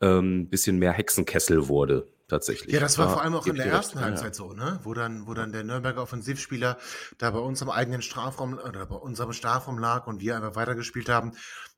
ähm, 0.00 0.48
bisschen 0.48 0.78
mehr 0.78 0.92
Hexenkessel 0.92 1.68
wurde. 1.68 2.06
Tatsächlich. 2.28 2.72
Ja, 2.72 2.78
das 2.78 2.96
war 2.96 3.06
ja, 3.06 3.12
vor 3.12 3.22
allem 3.22 3.34
auch 3.34 3.44
in 3.48 3.56
der 3.56 3.66
ersten 3.66 3.98
recht. 3.98 4.06
Halbzeit 4.06 4.28
ja. 4.28 4.34
so, 4.34 4.52
ne? 4.52 4.78
Wo 4.84 4.94
dann, 4.94 5.26
wo 5.26 5.34
dann 5.34 5.50
der 5.50 5.64
Nürnberger 5.64 6.00
Offensivspieler 6.00 6.78
da 7.18 7.32
bei 7.32 7.40
uns 7.40 7.60
am 7.60 7.70
eigenen 7.70 8.02
Strafraum 8.02 8.54
oder 8.54 8.86
bei 8.86 8.94
unserem 8.94 9.32
Strafraum 9.32 9.80
lag 9.80 10.06
und 10.06 10.20
wir 10.20 10.36
einfach 10.36 10.54
weitergespielt 10.54 11.08
haben. 11.08 11.32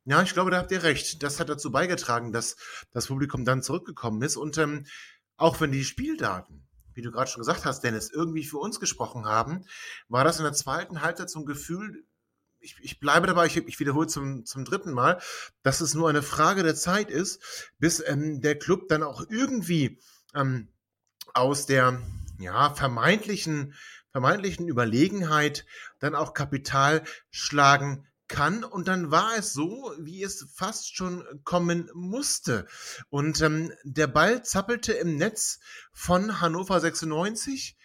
Ja, 0.04 0.20
ich 0.20 0.34
glaube, 0.34 0.50
da 0.50 0.58
habt 0.58 0.70
ihr 0.70 0.82
recht. 0.82 1.22
Das 1.22 1.40
hat 1.40 1.48
dazu 1.48 1.70
beigetragen, 1.70 2.32
dass 2.32 2.56
das 2.92 3.06
Publikum 3.06 3.46
dann 3.46 3.62
zurückgekommen 3.62 4.20
ist. 4.20 4.36
Und 4.36 4.58
ähm, 4.58 4.84
auch 5.38 5.62
wenn 5.62 5.72
die 5.72 5.84
Spieldaten 5.84 6.61
wie 6.94 7.02
du 7.02 7.10
gerade 7.10 7.30
schon 7.30 7.40
gesagt 7.40 7.64
hast, 7.64 7.82
Dennis, 7.82 8.10
irgendwie 8.10 8.44
für 8.44 8.58
uns 8.58 8.80
gesprochen 8.80 9.26
haben, 9.26 9.64
war 10.08 10.24
das 10.24 10.38
in 10.38 10.44
der 10.44 10.52
zweiten 10.52 11.02
Halbzeit 11.02 11.30
so 11.30 11.40
ein 11.40 11.46
Gefühl, 11.46 12.04
ich, 12.62 12.76
ich 12.80 13.00
bleibe 13.00 13.26
dabei, 13.26 13.46
ich, 13.46 13.56
ich 13.56 13.80
wiederhole 13.80 14.06
zum, 14.06 14.46
zum 14.46 14.64
dritten 14.64 14.92
Mal, 14.92 15.20
dass 15.62 15.80
es 15.80 15.94
nur 15.94 16.08
eine 16.08 16.22
Frage 16.22 16.62
der 16.62 16.76
Zeit 16.76 17.10
ist, 17.10 17.70
bis 17.78 18.02
ähm, 18.06 18.40
der 18.40 18.58
Club 18.58 18.88
dann 18.88 19.02
auch 19.02 19.24
irgendwie 19.28 19.98
ähm, 20.34 20.68
aus 21.34 21.66
der 21.66 22.00
ja, 22.38 22.72
vermeintlichen, 22.74 23.74
vermeintlichen 24.10 24.68
Überlegenheit 24.68 25.66
dann 25.98 26.14
auch 26.14 26.34
Kapital 26.34 27.02
schlagen 27.30 28.06
kann. 28.32 28.64
Und 28.64 28.88
dann 28.88 29.12
war 29.12 29.36
es 29.36 29.52
so, 29.52 29.94
wie 29.98 30.22
es 30.22 30.46
fast 30.52 30.96
schon 30.96 31.24
kommen 31.44 31.90
musste. 31.94 32.66
Und 33.10 33.40
ähm, 33.42 33.72
der 33.84 34.08
Ball 34.08 34.42
zappelte 34.42 34.92
im 34.94 35.16
Netz 35.16 35.60
von 35.92 36.40
Hannover 36.40 36.80
96. 36.80 37.76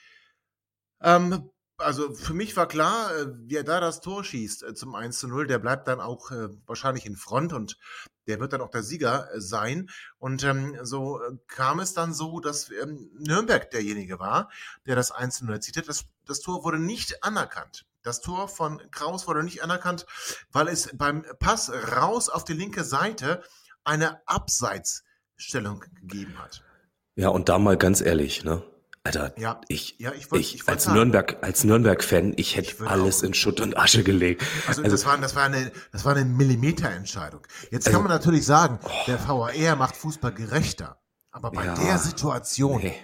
Ähm, 1.01 1.51
also 1.77 2.15
für 2.15 2.33
mich 2.33 2.55
war 2.55 2.67
klar, 2.67 3.15
äh, 3.15 3.27
wer 3.27 3.63
da 3.63 3.79
das 3.79 4.01
Tor 4.01 4.23
schießt 4.23 4.63
äh, 4.63 4.73
zum 4.73 4.95
1 4.95 5.19
zu 5.19 5.27
0, 5.27 5.45
der 5.45 5.60
bleibt 5.60 5.88
dann 5.88 5.99
auch 5.99 6.31
äh, 6.31 6.49
wahrscheinlich 6.65 7.05
in 7.05 7.15
Front 7.15 7.53
und 7.53 7.77
der 8.25 8.39
wird 8.39 8.51
dann 8.53 8.62
auch 8.62 8.71
der 8.71 8.83
Sieger 8.83 9.29
sein. 9.36 9.89
Und 10.17 10.43
ähm, 10.43 10.77
so 10.81 11.21
kam 11.47 11.79
es 11.79 11.93
dann 11.93 12.13
so, 12.13 12.39
dass 12.39 12.71
ähm, 12.71 13.12
Nürnberg 13.19 13.69
derjenige 13.69 14.19
war, 14.19 14.49
der 14.86 14.95
das 14.95 15.12
1 15.12 15.38
zu 15.38 15.45
0 15.45 15.55
erzielte. 15.55 15.81
Das, 15.83 16.05
das 16.25 16.41
Tor 16.41 16.63
wurde 16.63 16.79
nicht 16.79 17.23
anerkannt. 17.23 17.86
Das 18.08 18.22
Tor 18.22 18.48
von 18.48 18.82
Kraus 18.89 19.28
wurde 19.28 19.43
nicht 19.43 19.63
anerkannt, 19.63 20.06
weil 20.54 20.70
es 20.70 20.91
beim 20.93 21.26
Pass 21.39 21.70
raus 21.70 22.30
auf 22.30 22.46
die 22.46 22.54
linke 22.54 22.86
Seite 22.86 23.43
eine 23.84 24.26
Abseitsstellung 24.26 25.82
gegeben 25.82 26.39
hat. 26.39 26.63
Ja, 27.15 27.28
und 27.28 27.50
da 27.50 27.60
mal 27.60 27.76
ganz 27.76 28.00
ehrlich, 28.00 28.46
ne? 28.46 28.63
Alter, 29.04 29.34
ja, 29.38 29.60
ich, 29.67 30.00
ja, 30.00 30.13
ich, 30.13 30.32
wollt, 30.32 30.41
ich, 30.41 30.56
ich 30.56 30.70
als 30.70 30.88
Nürnberg, 30.88 31.38
als 31.41 31.65
Nürnberg-Fan, 31.65 32.34
ich 32.38 32.56
hätte 32.56 32.88
alles 32.88 33.20
auch. 33.20 33.24
in 33.24 33.34
Schutt 33.34 33.60
und 33.60 33.76
Asche 33.76 34.04
gelegt. 34.04 34.41
Also, 34.67 34.84
also 34.84 34.96
das 34.96 35.06
war, 35.06 35.17
das 35.17 35.36
war 35.36 35.43
eine, 35.43 35.74
das 35.91 36.06
war 36.06 36.15
eine 36.15 36.24
Millimeterentscheidung. 36.24 37.41
Jetzt 37.72 37.88
also, 37.88 37.98
kann 37.98 38.08
man 38.08 38.17
natürlich 38.17 38.46
sagen, 38.46 38.80
oh, 38.84 38.89
der 39.08 39.20
VAR 39.28 39.76
macht 39.76 39.98
Fußball 39.98 40.34
gerechter. 40.34 41.02
Aber 41.32 41.52
bei 41.52 41.65
ja, 41.65 41.76
der 41.76 41.98
Situation, 41.98 42.82
nee, 42.82 42.96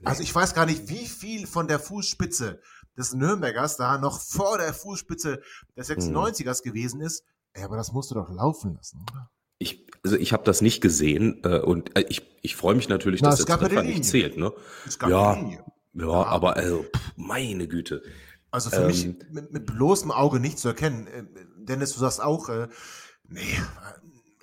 nee. 0.00 0.06
also 0.06 0.24
ich 0.24 0.34
weiß 0.34 0.54
gar 0.54 0.66
nicht, 0.66 0.88
wie 0.88 1.06
viel 1.06 1.46
von 1.46 1.68
der 1.68 1.78
Fußspitze 1.78 2.60
des 3.00 3.14
Nürnbergers 3.14 3.76
da 3.76 3.98
noch 3.98 4.20
vor 4.20 4.58
der 4.58 4.72
Fußspitze 4.72 5.40
des 5.76 5.90
96ers 5.90 6.60
mhm. 6.60 6.68
gewesen 6.68 7.00
ist. 7.00 7.24
Ey, 7.52 7.64
aber 7.64 7.76
das 7.76 7.92
musst 7.92 8.10
du 8.10 8.14
doch 8.14 8.30
laufen 8.30 8.74
lassen, 8.74 9.04
oder? 9.10 9.30
Ich, 9.58 9.86
also 10.04 10.16
ich 10.16 10.32
habe 10.32 10.44
das 10.44 10.62
nicht 10.62 10.80
gesehen 10.80 11.42
äh, 11.44 11.58
und 11.58 11.96
äh, 11.96 12.04
ich, 12.08 12.22
ich 12.42 12.56
freue 12.56 12.74
mich 12.74 12.88
natürlich, 12.88 13.20
Na, 13.20 13.30
dass 13.30 13.44
der 13.44 13.58
Treffer 13.58 13.82
nicht 13.82 14.04
zählt. 14.04 14.36
Ne? 14.36 14.52
ja, 15.02 15.36
ja, 15.36 15.64
ja, 15.92 16.06
aber 16.06 16.56
also, 16.56 16.84
pff, 16.84 17.12
meine 17.16 17.66
Güte. 17.66 18.02
Also 18.50 18.70
für 18.70 18.82
ähm, 18.82 18.86
mich 18.86 19.06
mit, 19.30 19.52
mit, 19.52 19.66
bloßem 19.66 20.10
Auge 20.10 20.40
nicht 20.40 20.58
zu 20.58 20.68
erkennen. 20.68 21.06
Äh, 21.06 21.24
Dennis, 21.58 21.92
du 21.92 22.00
sagst 22.00 22.22
auch, 22.22 22.48
äh, 22.48 22.68
nee, 23.28 23.58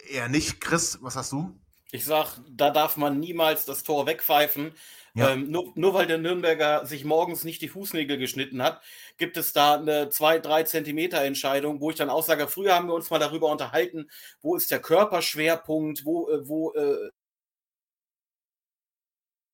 eher 0.09 0.29
nicht. 0.29 0.61
Chris, 0.61 0.99
was 1.01 1.15
hast 1.15 1.31
du? 1.31 1.59
Ich 1.91 2.05
sag, 2.05 2.39
da 2.49 2.69
darf 2.69 2.97
man 2.97 3.19
niemals 3.19 3.65
das 3.65 3.83
Tor 3.83 4.05
wegpfeifen. 4.05 4.71
Ja. 5.17 5.31
Ähm, 5.31 5.49
nur, 5.49 5.71
nur 5.73 5.95
weil 5.95 6.05
der 6.05 6.19
Nürnberger 6.19 6.85
sich 6.85 7.03
morgens 7.03 7.43
nicht 7.43 7.63
die 7.63 7.69
Fußnägel 7.69 8.19
geschnitten 8.19 8.61
hat, 8.61 8.83
gibt 9.17 9.35
es 9.35 9.51
da 9.51 9.73
eine 9.73 10.11
2-3 10.11 10.65
Zentimeter 10.65 11.23
Entscheidung, 11.23 11.81
wo 11.81 11.89
ich 11.89 11.95
dann 11.95 12.11
auch 12.11 12.23
sage, 12.23 12.47
früher 12.47 12.75
haben 12.75 12.87
wir 12.87 12.93
uns 12.93 13.09
mal 13.09 13.17
darüber 13.17 13.51
unterhalten, 13.51 14.11
wo 14.41 14.55
ist 14.55 14.69
der 14.69 14.79
Körperschwerpunkt, 14.79 16.05
wo, 16.05 16.29
äh, 16.29 16.47
wo 16.47 16.71
äh, 16.73 17.09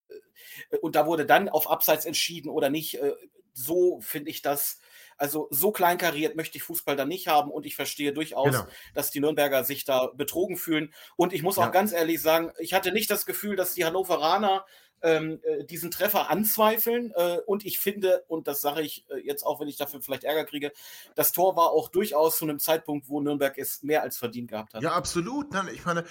äh, 0.09 0.77
und 0.81 0.95
da 0.95 1.05
wurde 1.05 1.25
dann 1.25 1.47
auf 1.47 1.69
Abseits 1.69 2.03
entschieden 2.03 2.49
oder 2.49 2.69
nicht. 2.69 2.95
Äh, 2.95 3.13
so 3.53 4.01
finde 4.01 4.31
ich 4.31 4.41
das 4.41 4.79
also 5.15 5.47
so 5.51 5.71
kleinkariert 5.71 6.35
möchte 6.35 6.57
ich 6.57 6.63
Fußball 6.63 6.95
dann 6.95 7.07
nicht 7.07 7.27
haben 7.27 7.51
und 7.51 7.67
ich 7.67 7.75
verstehe 7.75 8.13
durchaus, 8.13 8.51
genau. 8.51 8.67
dass 8.95 9.11
die 9.11 9.19
Nürnberger 9.19 9.63
sich 9.63 9.85
da 9.85 10.07
betrogen 10.07 10.57
fühlen. 10.57 10.91
Und 11.15 11.33
ich 11.33 11.43
muss 11.43 11.59
auch 11.59 11.65
ja. 11.65 11.69
ganz 11.69 11.93
ehrlich 11.93 12.19
sagen, 12.19 12.51
ich 12.57 12.73
hatte 12.73 12.91
nicht 12.91 13.11
das 13.11 13.27
Gefühl, 13.27 13.55
dass 13.55 13.75
die 13.75 13.85
Hannoveraner 13.85 14.65
ähm, 15.03 15.39
äh, 15.43 15.63
diesen 15.65 15.91
Treffer 15.91 16.29
anzweifeln. 16.29 17.11
Äh, 17.15 17.39
und 17.45 17.65
ich 17.65 17.79
finde, 17.79 18.23
und 18.27 18.47
das 18.47 18.61
sage 18.61 18.81
ich 18.81 19.05
äh, 19.09 19.19
jetzt 19.19 19.43
auch, 19.45 19.59
wenn 19.59 19.67
ich 19.67 19.77
dafür 19.77 20.01
vielleicht 20.01 20.23
Ärger 20.23 20.45
kriege, 20.45 20.71
das 21.15 21.31
Tor 21.31 21.55
war 21.55 21.71
auch 21.71 21.89
durchaus 21.89 22.37
zu 22.37 22.45
einem 22.45 22.59
Zeitpunkt, 22.59 23.09
wo 23.09 23.21
Nürnberg 23.21 23.57
es 23.57 23.83
mehr 23.83 24.01
als 24.01 24.17
verdient 24.17 24.49
gehabt 24.49 24.73
hat. 24.73 24.81
Ja, 24.81 24.93
absolut. 24.93 25.47
Ich 25.73 25.85
meine, 25.85 26.05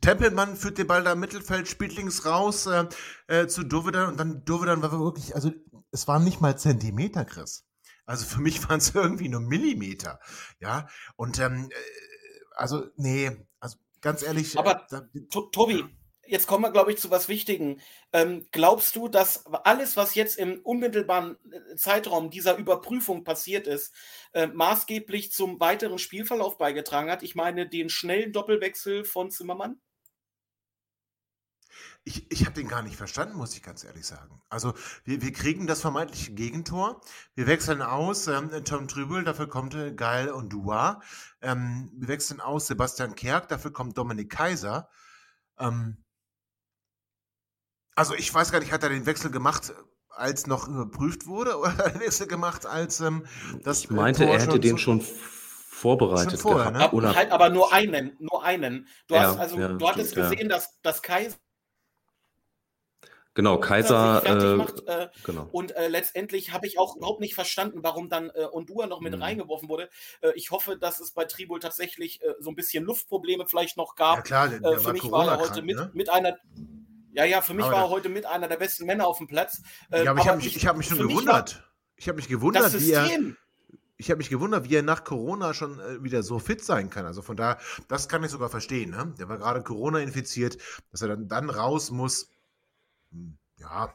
Tempelmann 0.00 0.56
führt 0.56 0.78
den 0.78 0.86
Ball 0.86 1.02
da 1.02 1.12
im 1.12 1.20
Mittelfeld, 1.20 1.68
spielt 1.68 1.96
links 1.96 2.24
raus 2.24 2.66
äh, 2.66 2.86
äh, 3.26 3.46
zu 3.48 3.64
Dovedan 3.64 4.08
und 4.10 4.16
dann 4.18 4.44
Dovedan 4.44 4.80
war 4.82 4.92
wirklich, 4.92 5.34
also 5.34 5.52
es 5.90 6.06
waren 6.06 6.24
nicht 6.24 6.40
mal 6.40 6.56
Zentimeter, 6.56 7.24
Chris. 7.24 7.64
Also 8.06 8.24
für 8.24 8.40
mich 8.40 8.62
waren 8.68 8.78
es 8.78 8.94
irgendwie 8.94 9.28
nur 9.28 9.40
Millimeter. 9.40 10.20
Ja, 10.60 10.88
und 11.16 11.38
ähm, 11.38 11.68
äh, 11.70 11.74
also, 12.56 12.86
nee, 12.96 13.30
also 13.60 13.78
ganz 14.00 14.22
ehrlich. 14.22 14.58
Aber 14.58 14.86
äh, 14.90 15.20
Tobi, 15.52 15.84
jetzt 16.28 16.46
kommen 16.46 16.64
wir, 16.64 16.70
glaube 16.70 16.92
ich, 16.92 16.98
zu 16.98 17.10
was 17.10 17.28
Wichtigen. 17.28 17.80
Ähm, 18.12 18.46
glaubst 18.52 18.94
du, 18.96 19.08
dass 19.08 19.46
alles, 19.46 19.96
was 19.96 20.14
jetzt 20.14 20.38
im 20.38 20.60
unmittelbaren 20.60 21.36
äh, 21.50 21.76
Zeitraum 21.76 22.30
dieser 22.30 22.56
Überprüfung 22.56 23.24
passiert 23.24 23.66
ist, 23.66 23.94
äh, 24.32 24.46
maßgeblich 24.46 25.32
zum 25.32 25.60
weiteren 25.60 25.98
Spielverlauf 25.98 26.58
beigetragen 26.58 27.10
hat? 27.10 27.22
Ich 27.22 27.34
meine, 27.34 27.68
den 27.68 27.88
schnellen 27.88 28.32
Doppelwechsel 28.32 29.04
von 29.04 29.30
Zimmermann? 29.30 29.80
Ich, 32.04 32.30
ich 32.30 32.46
habe 32.46 32.54
den 32.54 32.68
gar 32.68 32.82
nicht 32.82 32.96
verstanden, 32.96 33.36
muss 33.36 33.54
ich 33.54 33.62
ganz 33.62 33.84
ehrlich 33.84 34.06
sagen. 34.06 34.40
Also 34.48 34.72
wir, 35.04 35.20
wir 35.20 35.32
kriegen 35.32 35.66
das 35.66 35.80
vermeintliche 35.80 36.32
Gegentor. 36.32 37.00
Wir 37.34 37.46
wechseln 37.46 37.82
aus 37.82 38.26
ähm, 38.28 38.50
Tom 38.64 38.88
Trübel, 38.88 39.24
dafür 39.24 39.48
kommt 39.48 39.74
äh, 39.74 39.92
Geil 39.92 40.30
und 40.30 40.52
Dua. 40.52 41.02
Ähm, 41.42 41.90
wir 41.94 42.08
wechseln 42.08 42.40
aus 42.40 42.66
Sebastian 42.66 43.14
Kerk, 43.14 43.48
dafür 43.48 43.72
kommt 43.72 43.98
Dominik 43.98 44.30
Kaiser. 44.30 44.88
Ähm, 45.58 46.04
also 47.98 48.14
ich 48.14 48.32
weiß 48.32 48.52
gar 48.52 48.60
nicht, 48.60 48.72
hat 48.72 48.82
er 48.82 48.88
den 48.88 49.06
Wechsel 49.06 49.30
gemacht, 49.30 49.72
als 50.10 50.46
noch 50.46 50.68
überprüft 50.68 51.26
wurde, 51.26 51.58
oder 51.58 51.90
den 51.90 52.00
Wechsel 52.00 52.26
gemacht, 52.26 52.66
als 52.66 53.00
ähm, 53.00 53.26
das 53.62 53.84
Ich 53.84 53.90
meinte, 53.90 54.24
Tor 54.24 54.34
er 54.34 54.42
hätte 54.42 54.60
den 54.60 54.78
schon 54.78 55.02
vorbereitet 55.02 56.40
schon 56.40 56.52
vorher, 56.52 56.72
gehabt. 56.72 56.94
Ne? 56.94 57.14
Halt 57.14 57.30
aber 57.30 57.50
nur 57.50 57.72
einen, 57.72 58.16
nur 58.18 58.42
einen. 58.42 58.88
Du 59.06 59.14
ja, 59.14 59.22
hast 59.22 59.38
also, 59.38 59.58
ja, 59.58 59.68
du 59.68 59.88
hattest 59.88 60.12
stimmt, 60.12 60.30
gesehen, 60.30 60.48
ja. 60.48 60.56
dass, 60.56 60.80
dass 60.82 61.02
Kaiser 61.02 61.36
Genau, 63.38 63.58
Kaiser. 63.58 64.20
Äh, 64.26 64.56
macht, 64.56 64.84
äh, 64.88 65.06
genau. 65.22 65.48
Und 65.52 65.70
äh, 65.76 65.86
letztendlich 65.86 66.52
habe 66.52 66.66
ich 66.66 66.76
auch 66.76 66.96
überhaupt 66.96 67.20
nicht 67.20 67.36
verstanden, 67.36 67.84
warum 67.84 68.08
dann 68.08 68.30
äh, 68.30 68.48
Ondua 68.50 68.88
noch 68.88 69.00
mit 69.00 69.14
mhm. 69.14 69.22
reingeworfen 69.22 69.68
wurde. 69.68 69.90
Äh, 70.22 70.32
ich 70.34 70.50
hoffe, 70.50 70.76
dass 70.76 70.98
es 70.98 71.12
bei 71.12 71.24
Tribul 71.24 71.60
tatsächlich 71.60 72.20
äh, 72.20 72.34
so 72.40 72.50
ein 72.50 72.56
bisschen 72.56 72.82
Luftprobleme 72.82 73.46
vielleicht 73.46 73.76
noch 73.76 73.94
gab. 73.94 74.16
Ja, 74.16 74.22
klar, 74.22 74.52
äh, 74.52 74.78
für 74.80 74.92
mich 74.92 75.08
war 75.08 75.28
er 75.28 75.38
heute 75.38 75.62
mit, 75.62 75.76
ne? 75.76 75.88
mit 75.94 76.08
einer. 76.08 76.36
Ja, 77.18 77.24
ja, 77.24 77.40
für 77.40 77.52
mich 77.52 77.64
aber 77.64 77.74
war 77.74 77.82
er 77.86 77.88
heute 77.90 78.08
mit 78.08 78.26
einer 78.26 78.46
der 78.46 78.58
besten 78.58 78.86
Männer 78.86 79.04
auf 79.08 79.18
dem 79.18 79.26
Platz. 79.26 79.60
ja, 79.90 80.12
aber 80.12 80.20
ich 80.20 80.28
habe 80.28 80.36
mich, 80.36 80.54
ich 80.54 80.66
hab 80.68 80.76
mich 80.76 80.86
schon 80.86 80.98
gewundert. 80.98 81.68
ich 81.96 82.06
habe 82.06 82.14
mich 82.14 82.28
gewundert, 82.28 82.80
wie 82.80 82.92
er 82.92 83.10
ich 83.96 84.08
habe 84.08 84.18
mich 84.18 84.30
gewundert, 84.30 84.68
wie 84.68 84.76
er 84.76 84.84
nach 84.84 85.02
Corona 85.02 85.52
schon 85.52 85.80
äh, 85.80 86.00
wieder 86.04 86.22
so 86.22 86.38
fit 86.38 86.64
sein 86.64 86.90
kann. 86.90 87.06
Also 87.06 87.20
von 87.20 87.36
da, 87.36 87.58
das 87.88 88.08
kann 88.08 88.22
ich 88.22 88.30
sogar 88.30 88.48
verstehen. 88.48 88.90
Ne? 88.90 89.12
Der 89.18 89.28
war 89.28 89.36
gerade 89.38 89.64
Corona 89.64 89.98
infiziert, 89.98 90.58
dass 90.92 91.02
er 91.02 91.08
dann, 91.08 91.26
dann 91.26 91.50
raus 91.50 91.90
muss. 91.90 92.30
Hm, 93.10 93.36
ja, 93.56 93.92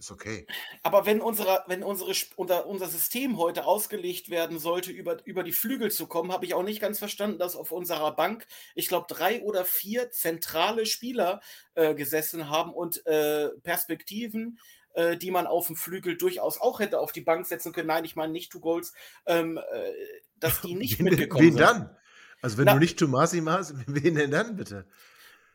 ist 0.00 0.10
okay. 0.10 0.46
Aber 0.82 1.06
wenn, 1.06 1.20
unsere, 1.20 1.62
wenn 1.66 1.82
unsere, 1.82 2.12
unser, 2.36 2.66
unser 2.66 2.88
System 2.88 3.38
heute 3.38 3.66
ausgelegt 3.66 4.30
werden 4.30 4.58
sollte, 4.58 4.90
über, 4.90 5.24
über 5.26 5.42
die 5.42 5.52
Flügel 5.52 5.90
zu 5.90 6.06
kommen, 6.06 6.32
habe 6.32 6.46
ich 6.46 6.54
auch 6.54 6.62
nicht 6.62 6.80
ganz 6.80 6.98
verstanden, 6.98 7.38
dass 7.38 7.54
auf 7.54 7.70
unserer 7.70 8.16
Bank, 8.16 8.46
ich 8.74 8.88
glaube, 8.88 9.06
drei 9.08 9.42
oder 9.42 9.64
vier 9.64 10.10
zentrale 10.10 10.86
Spieler 10.86 11.40
äh, 11.74 11.94
gesessen 11.94 12.48
haben 12.48 12.72
und 12.72 13.06
äh, 13.06 13.50
Perspektiven, 13.62 14.58
äh, 14.94 15.16
die 15.16 15.30
man 15.30 15.46
auf 15.46 15.66
dem 15.66 15.76
Flügel 15.76 16.16
durchaus 16.16 16.60
auch 16.60 16.80
hätte 16.80 16.98
auf 16.98 17.12
die 17.12 17.20
Bank 17.20 17.46
setzen 17.46 17.72
können. 17.72 17.88
Nein, 17.88 18.04
ich 18.04 18.16
meine 18.16 18.32
nicht 18.32 18.50
Two 18.50 18.60
Goals, 18.60 18.94
ähm, 19.26 19.58
äh, 19.58 19.92
dass 20.38 20.62
die 20.62 20.74
nicht 20.74 21.00
mitgekommen 21.00 21.44
wen 21.44 21.52
sind. 21.52 21.60
Wen 21.60 21.66
dann? 21.66 21.96
Also 22.42 22.56
wenn 22.56 22.64
Na, 22.64 22.72
du 22.72 22.78
nicht 22.78 22.98
Tomasi 22.98 23.42
machst, 23.42 23.74
wen 23.86 24.14
denn 24.14 24.30
dann 24.30 24.56
bitte? 24.56 24.86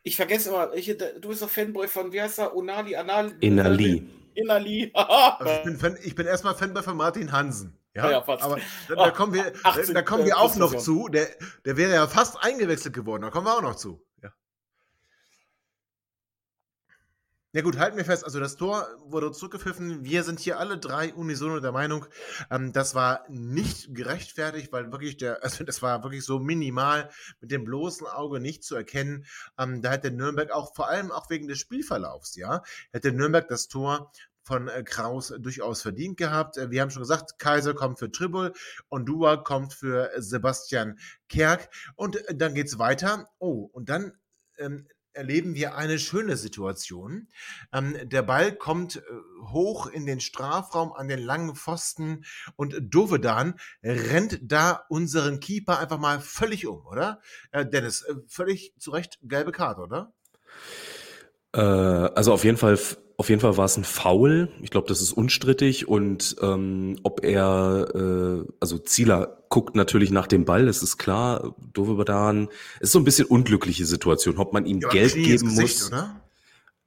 Ich 0.04 0.14
vergesse 0.14 0.50
immer, 0.50 0.72
ich, 0.72 0.86
du 0.96 1.28
bist 1.28 1.42
doch 1.42 1.50
Fanboy 1.50 1.88
von, 1.88 2.12
wie 2.12 2.22
heißt 2.22 2.38
er? 2.38 2.54
Onali, 2.54 2.94
Anali? 2.94 3.34
Inali. 3.40 4.08
Inali. 4.36 4.90
also 4.94 5.52
ich 5.52 5.62
bin, 5.64 5.78
Fan, 5.78 5.98
ich 6.02 6.14
bin 6.14 6.26
erstmal 6.26 6.54
Fanboy 6.54 6.82
von 6.82 6.96
Martin 6.96 7.32
Hansen. 7.32 7.78
Ja, 7.94 8.10
ja 8.10 8.22
fast. 8.22 8.42
Aber 8.42 8.58
da, 8.88 8.94
da 8.94 9.10
kommen 9.10 9.32
wir, 9.32 9.52
18, 9.62 9.94
da 9.94 10.02
kommen 10.02 10.24
wir 10.24 10.32
äh, 10.32 10.36
auch 10.36 10.54
noch 10.56 10.76
zu. 10.76 11.08
Der, 11.08 11.26
der 11.64 11.76
wäre 11.76 11.94
ja 11.94 12.06
fast 12.06 12.42
eingewechselt 12.42 12.94
geworden. 12.94 13.22
Da 13.22 13.30
kommen 13.30 13.46
wir 13.46 13.56
auch 13.56 13.62
noch 13.62 13.76
zu. 13.76 14.05
Ja. 17.56 17.62
Gut, 17.62 17.78
halten 17.78 17.96
wir 17.96 18.04
fest, 18.04 18.22
also 18.22 18.38
das 18.38 18.56
Tor 18.56 18.86
wurde 19.06 19.32
zurückgepfiffen. 19.32 20.04
Wir 20.04 20.24
sind 20.24 20.40
hier 20.40 20.58
alle 20.58 20.76
drei 20.76 21.14
unisono 21.14 21.58
der 21.58 21.72
Meinung, 21.72 22.04
ähm, 22.50 22.74
das 22.74 22.94
war 22.94 23.24
nicht 23.30 23.94
gerechtfertigt, 23.94 24.72
weil 24.72 24.92
wirklich 24.92 25.16
der, 25.16 25.42
also 25.42 25.64
das 25.64 25.80
war 25.80 26.02
wirklich 26.02 26.22
so 26.22 26.38
minimal 26.38 27.08
mit 27.40 27.50
dem 27.50 27.64
bloßen 27.64 28.06
Auge 28.06 28.40
nicht 28.40 28.62
zu 28.62 28.76
erkennen. 28.76 29.24
Ähm, 29.58 29.80
da 29.80 29.92
hätte 29.92 30.10
Nürnberg 30.10 30.50
auch, 30.50 30.74
vor 30.74 30.90
allem 30.90 31.10
auch 31.10 31.30
wegen 31.30 31.48
des 31.48 31.58
Spielverlaufs, 31.58 32.36
ja, 32.36 32.62
hätte 32.92 33.10
Nürnberg 33.10 33.48
das 33.48 33.68
Tor 33.68 34.12
von 34.42 34.68
äh, 34.68 34.82
Kraus 34.82 35.32
durchaus 35.38 35.80
verdient 35.80 36.18
gehabt. 36.18 36.58
Äh, 36.58 36.70
wir 36.70 36.82
haben 36.82 36.90
schon 36.90 37.04
gesagt, 37.04 37.38
Kaiser 37.38 37.72
kommt 37.72 37.98
für 37.98 38.12
Tribble 38.12 38.52
und 38.90 39.06
Dua 39.06 39.38
kommt 39.38 39.72
für 39.72 40.10
Sebastian 40.18 40.98
Kerk. 41.30 41.70
Und 41.94 42.16
äh, 42.16 42.36
dann 42.36 42.52
geht's 42.52 42.78
weiter. 42.78 43.30
Oh, 43.38 43.70
und 43.72 43.88
dann 43.88 44.12
ähm, 44.58 44.86
erleben 45.16 45.54
wir 45.54 45.74
eine 45.74 45.98
schöne 45.98 46.36
Situation. 46.36 47.28
Ähm, 47.72 47.96
der 48.04 48.22
Ball 48.22 48.54
kommt 48.54 48.96
äh, 48.96 49.00
hoch 49.50 49.86
in 49.86 50.06
den 50.06 50.20
Strafraum 50.20 50.92
an 50.92 51.08
den 51.08 51.18
langen 51.18 51.56
Pfosten 51.56 52.24
und 52.56 52.76
Dovedan 52.80 53.58
rennt 53.82 54.38
da 54.42 54.84
unseren 54.88 55.40
Keeper 55.40 55.78
einfach 55.78 55.98
mal 55.98 56.20
völlig 56.20 56.66
um, 56.66 56.86
oder? 56.86 57.20
Äh, 57.50 57.66
Dennis, 57.66 58.02
äh, 58.02 58.14
völlig 58.28 58.74
zu 58.78 58.90
Recht 58.90 59.18
gelbe 59.22 59.52
Karte, 59.52 59.80
oder? 59.80 60.12
Äh, 61.56 61.60
also 61.60 62.32
auf 62.32 62.44
jeden 62.44 62.58
Fall 62.58 62.78
auf 63.18 63.30
jeden 63.30 63.40
Fall 63.40 63.56
war 63.56 63.64
es 63.64 63.76
ein 63.78 63.84
Foul. 63.84 64.50
Ich 64.60 64.70
glaube, 64.70 64.88
das 64.88 65.00
ist 65.00 65.12
unstrittig. 65.12 65.88
Und 65.88 66.36
ähm, 66.42 66.98
ob 67.02 67.24
er, 67.24 67.88
äh, 67.94 68.52
also 68.60 68.78
Zieler 68.78 69.38
guckt 69.48 69.74
natürlich 69.74 70.10
nach 70.10 70.26
dem 70.26 70.44
Ball, 70.44 70.66
das 70.66 70.82
ist 70.82 70.98
klar. 70.98 71.54
Dovedan 71.72 72.48
ist 72.80 72.92
so 72.92 72.98
ein 72.98 73.04
bisschen 73.04 73.26
unglückliche 73.26 73.86
Situation, 73.86 74.36
ob 74.36 74.52
man 74.52 74.66
ihm 74.66 74.80
ja, 74.80 74.88
Geld 74.90 75.14
geben 75.14 75.48
Gesicht, 75.48 75.78
muss. 75.80 75.88
Oder? 75.88 76.20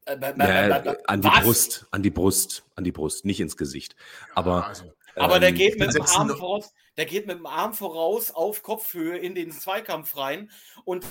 Ja, 0.08 0.96
an 1.06 1.22
die 1.22 1.28
Was? 1.28 1.44
Brust, 1.44 1.88
an 1.92 2.04
die 2.04 2.10
Brust, 2.10 2.64
an 2.76 2.84
die 2.84 2.92
Brust, 2.92 3.26
nicht 3.26 3.40
ins 3.40 3.58
Gesicht. 3.58 3.96
Aber, 4.34 4.68
also, 4.68 4.86
aber 5.16 5.40
der 5.40 5.50
ähm, 5.50 5.56
geht 5.56 5.80
mit 5.80 5.94
dem 5.94 6.02
Arm 6.02 6.30
voraus, 6.30 6.74
der 6.98 7.06
geht 7.06 7.28
mit 7.28 7.38
dem 7.38 7.46
Arm 7.46 7.74
voraus 7.74 8.32
auf 8.32 8.64
Kopfhöhe 8.64 9.18
in 9.18 9.36
den 9.36 9.52
Zweikampf 9.52 10.18
rein 10.18 10.50
und 10.84 11.06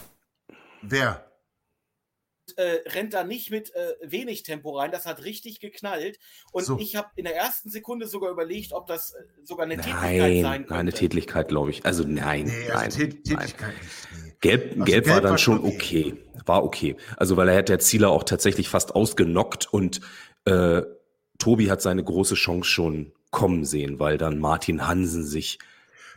wer? 0.82 1.27
Äh, 2.56 2.80
rennt 2.86 3.12
da 3.12 3.24
nicht 3.24 3.50
mit 3.50 3.74
äh, 3.74 3.94
wenig 4.02 4.44
Tempo 4.44 4.78
rein. 4.78 4.92
Das 4.92 5.04
hat 5.04 5.24
richtig 5.24 5.60
geknallt. 5.60 6.18
Und 6.52 6.64
so. 6.64 6.78
ich 6.78 6.96
habe 6.96 7.08
in 7.16 7.24
der 7.24 7.36
ersten 7.36 7.68
Sekunde 7.68 8.06
sogar 8.06 8.30
überlegt, 8.30 8.72
ob 8.72 8.86
das 8.86 9.12
äh, 9.12 9.24
sogar 9.44 9.66
eine 9.66 9.76
nein, 9.76 9.84
Tätigkeit 9.84 10.42
sein 10.42 10.60
könnte. 10.66 10.74
Eine 10.74 10.92
Tätigkeit, 10.92 11.48
glaube 11.48 11.70
ich. 11.70 11.84
Also 11.84 12.04
nein. 12.06 12.44
Nee, 12.44 12.70
also 12.70 13.00
nein, 13.00 13.10
Tätigkeit 13.10 13.54
nein. 13.60 14.32
Gelb, 14.40 14.72
also 14.72 14.84
Gelb, 14.84 15.08
war 15.08 15.20
dann 15.20 15.32
war 15.32 15.38
schon 15.38 15.58
okay. 15.58 16.14
okay. 16.14 16.42
War 16.46 16.64
okay. 16.64 16.96
Also 17.16 17.36
weil 17.36 17.48
er 17.48 17.58
hat 17.58 17.68
der 17.68 17.80
Zieler 17.80 18.10
auch 18.10 18.24
tatsächlich 18.24 18.68
fast 18.68 18.94
ausgenockt 18.94 19.72
und 19.72 20.00
äh, 20.44 20.82
Tobi 21.38 21.70
hat 21.70 21.82
seine 21.82 22.02
große 22.02 22.34
Chance 22.34 22.68
schon 22.68 23.12
kommen 23.30 23.64
sehen, 23.64 23.98
weil 23.98 24.18
dann 24.18 24.38
Martin 24.38 24.86
Hansen 24.86 25.24
sich 25.24 25.58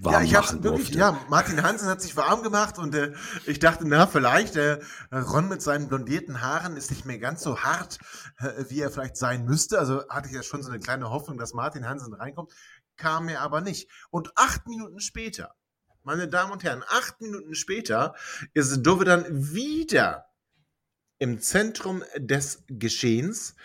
warm 0.04 0.14
ja, 0.14 0.22
ich 0.22 0.36
hab's 0.36 0.48
machen 0.48 0.64
wirklich, 0.64 0.92
durfte. 0.92 1.00
ja, 1.00 1.26
Martin 1.30 1.62
Hansen 1.64 1.88
hat 1.88 2.02
sich 2.02 2.16
warm 2.18 2.42
gemacht 2.44 2.78
und 2.78 2.96
äh, 2.96 3.14
ich 3.46 3.60
dachte, 3.60 3.88
na, 3.88 4.08
vielleicht, 4.08 4.56
äh, 4.56 4.80
Ron 5.12 5.48
mit 5.48 5.62
seinen 5.62 5.88
blondierten 5.88 6.42
Haaren 6.42 6.76
ist 6.76 6.90
nicht 6.92 7.06
mehr 7.06 7.20
ganz 7.20 7.44
so 7.44 7.60
hart, 7.60 8.00
äh, 8.40 8.66
wie 8.70 8.82
er 8.82 8.90
vielleicht 8.90 9.16
sein 9.16 9.46
müsste. 9.46 9.80
Also 9.80 10.08
hatte 10.10 10.30
ich 10.30 10.36
ja 10.36 10.44
schon 10.44 10.64
so 10.64 10.72
eine 10.72 10.80
kleine 10.80 11.10
Hoffnung, 11.10 11.38
dass 11.38 11.54
Martin 11.54 11.88
Hansen 11.88 12.14
reinkommt, 12.14 12.52
kam 12.98 13.30
er 13.30 13.42
aber 13.42 13.62
nicht. 13.62 13.90
Und 14.10 14.32
acht 14.36 14.68
Minuten 14.68 15.00
später, 15.00 15.56
meine 16.04 16.28
Damen 16.28 16.52
und 16.52 16.64
Herren, 16.64 16.84
acht 16.90 17.22
Minuten 17.22 17.54
später 17.54 18.16
ist 18.54 18.82
Dovedan 18.82 19.26
wieder 19.30 20.26
im 21.20 21.40
Zentrum 21.40 22.04
des 22.18 22.64
Geschehens. 22.68 23.56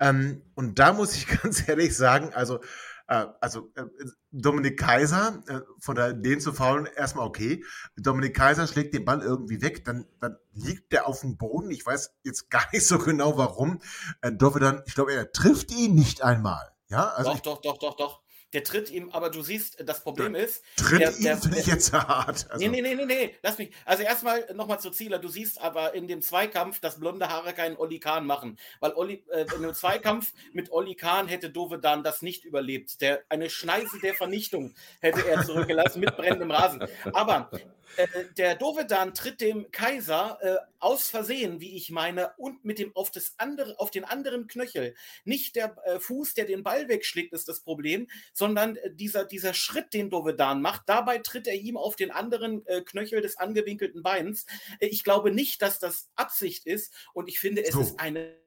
Ähm, 0.00 0.42
und 0.56 0.80
da 0.80 0.92
muss 0.92 1.14
ich 1.14 1.28
ganz 1.42 1.68
ehrlich 1.68 1.96
sagen, 1.96 2.34
also 2.34 2.60
also 3.06 3.70
äh, 3.74 3.84
Dominik 4.32 4.78
Kaiser, 4.78 5.42
äh, 5.46 5.60
von 5.78 5.94
der 5.94 6.12
den 6.14 6.40
zu 6.40 6.52
faulen, 6.52 6.86
erstmal 6.86 7.26
okay. 7.26 7.62
Dominik 7.96 8.34
Kaiser 8.34 8.66
schlägt 8.66 8.94
den 8.94 9.04
Ball 9.04 9.20
irgendwie 9.20 9.60
weg, 9.60 9.84
dann, 9.84 10.06
dann 10.20 10.36
liegt 10.52 10.92
der 10.92 11.06
auf 11.06 11.20
dem 11.20 11.36
Boden. 11.36 11.70
Ich 11.70 11.84
weiß 11.84 12.14
jetzt 12.22 12.50
gar 12.50 12.66
nicht 12.72 12.86
so 12.86 12.98
genau 12.98 13.36
warum. 13.36 13.80
Äh, 14.22 14.32
Dovedan, 14.32 14.82
ich 14.86 14.94
glaube, 14.94 15.12
er 15.12 15.32
trifft 15.32 15.70
ihn 15.70 15.94
nicht 15.94 16.22
einmal. 16.22 16.72
Ja, 16.88 17.08
also 17.10 17.32
doch, 17.32 17.40
doch, 17.40 17.60
doch, 17.60 17.78
doch, 17.78 17.96
doch. 17.96 18.23
Der 18.54 18.62
tritt 18.62 18.88
ihm, 18.90 19.10
aber 19.10 19.30
du 19.30 19.42
siehst, 19.42 19.82
das 19.84 20.02
Problem 20.02 20.36
ist. 20.36 20.62
Tritt 20.76 21.00
der, 21.00 21.34
ihm, 21.34 21.38
finde 21.38 21.58
ich 21.58 21.66
jetzt 21.66 21.92
hart. 21.92 22.46
Also. 22.48 22.58
Nee, 22.58 22.68
nee, 22.68 22.80
nee, 22.80 22.94
nee, 22.94 23.04
nee, 23.04 23.34
lass 23.42 23.58
mich. 23.58 23.70
Also 23.84 24.04
erstmal 24.04 24.46
nochmal 24.54 24.78
zu 24.78 24.90
Zieler. 24.90 25.18
Du 25.18 25.28
siehst 25.28 25.60
aber 25.60 25.94
in 25.94 26.06
dem 26.06 26.22
Zweikampf, 26.22 26.78
dass 26.78 27.00
blonde 27.00 27.28
Haare 27.28 27.52
keinen 27.52 27.76
Olli 27.76 27.98
Kahn 27.98 28.26
machen. 28.26 28.56
Weil 28.78 28.92
Olli, 28.92 29.24
äh, 29.32 29.42
in 29.42 29.64
einem 29.64 29.74
Zweikampf 29.74 30.32
mit 30.52 30.70
Olli 30.70 30.94
Kahn 30.94 31.26
hätte 31.26 31.50
Dovedan 31.50 32.04
das 32.04 32.22
nicht 32.22 32.44
überlebt. 32.44 33.00
Der, 33.00 33.24
eine 33.28 33.50
Schneise 33.50 33.98
der 34.00 34.14
Vernichtung 34.14 34.74
hätte 35.00 35.26
er 35.26 35.44
zurückgelassen 35.44 35.98
mit 35.98 36.16
brennendem 36.16 36.52
Rasen. 36.52 36.86
Aber 37.12 37.50
äh, 37.96 38.06
der 38.36 38.54
Dovedan 38.56 39.14
tritt 39.14 39.40
dem 39.40 39.70
Kaiser 39.70 40.38
äh, 40.40 40.56
aus 40.78 41.08
Versehen, 41.08 41.60
wie 41.60 41.76
ich 41.76 41.90
meine, 41.90 42.32
und 42.36 42.64
mit 42.64 42.78
dem 42.78 42.94
auf, 42.94 43.10
das 43.10 43.34
andere, 43.38 43.78
auf 43.78 43.90
den 43.90 44.04
anderen 44.04 44.46
Knöchel. 44.46 44.94
Nicht 45.24 45.56
der 45.56 45.76
äh, 45.84 45.98
Fuß, 45.98 46.34
der 46.34 46.44
den 46.44 46.62
Ball 46.62 46.88
wegschlägt, 46.88 47.32
ist 47.32 47.48
das 47.48 47.60
Problem, 47.60 48.08
sondern 48.32 48.76
äh, 48.76 48.92
dieser, 48.92 49.24
dieser 49.24 49.54
Schritt, 49.54 49.94
den 49.94 50.10
Dovedan 50.10 50.60
macht. 50.60 50.82
Dabei 50.86 51.18
tritt 51.18 51.46
er 51.46 51.54
ihm 51.54 51.76
auf 51.76 51.96
den 51.96 52.10
anderen 52.10 52.66
äh, 52.66 52.82
Knöchel 52.82 53.20
des 53.20 53.38
angewinkelten 53.38 54.02
Beins. 54.02 54.46
Äh, 54.80 54.86
ich 54.86 55.04
glaube 55.04 55.30
nicht, 55.30 55.62
dass 55.62 55.78
das 55.78 56.10
Absicht 56.16 56.66
ist 56.66 56.92
und 57.12 57.28
ich 57.28 57.38
finde, 57.38 57.64
es 57.64 57.74
so. 57.74 57.80
ist 57.80 57.98
eine 57.98 58.43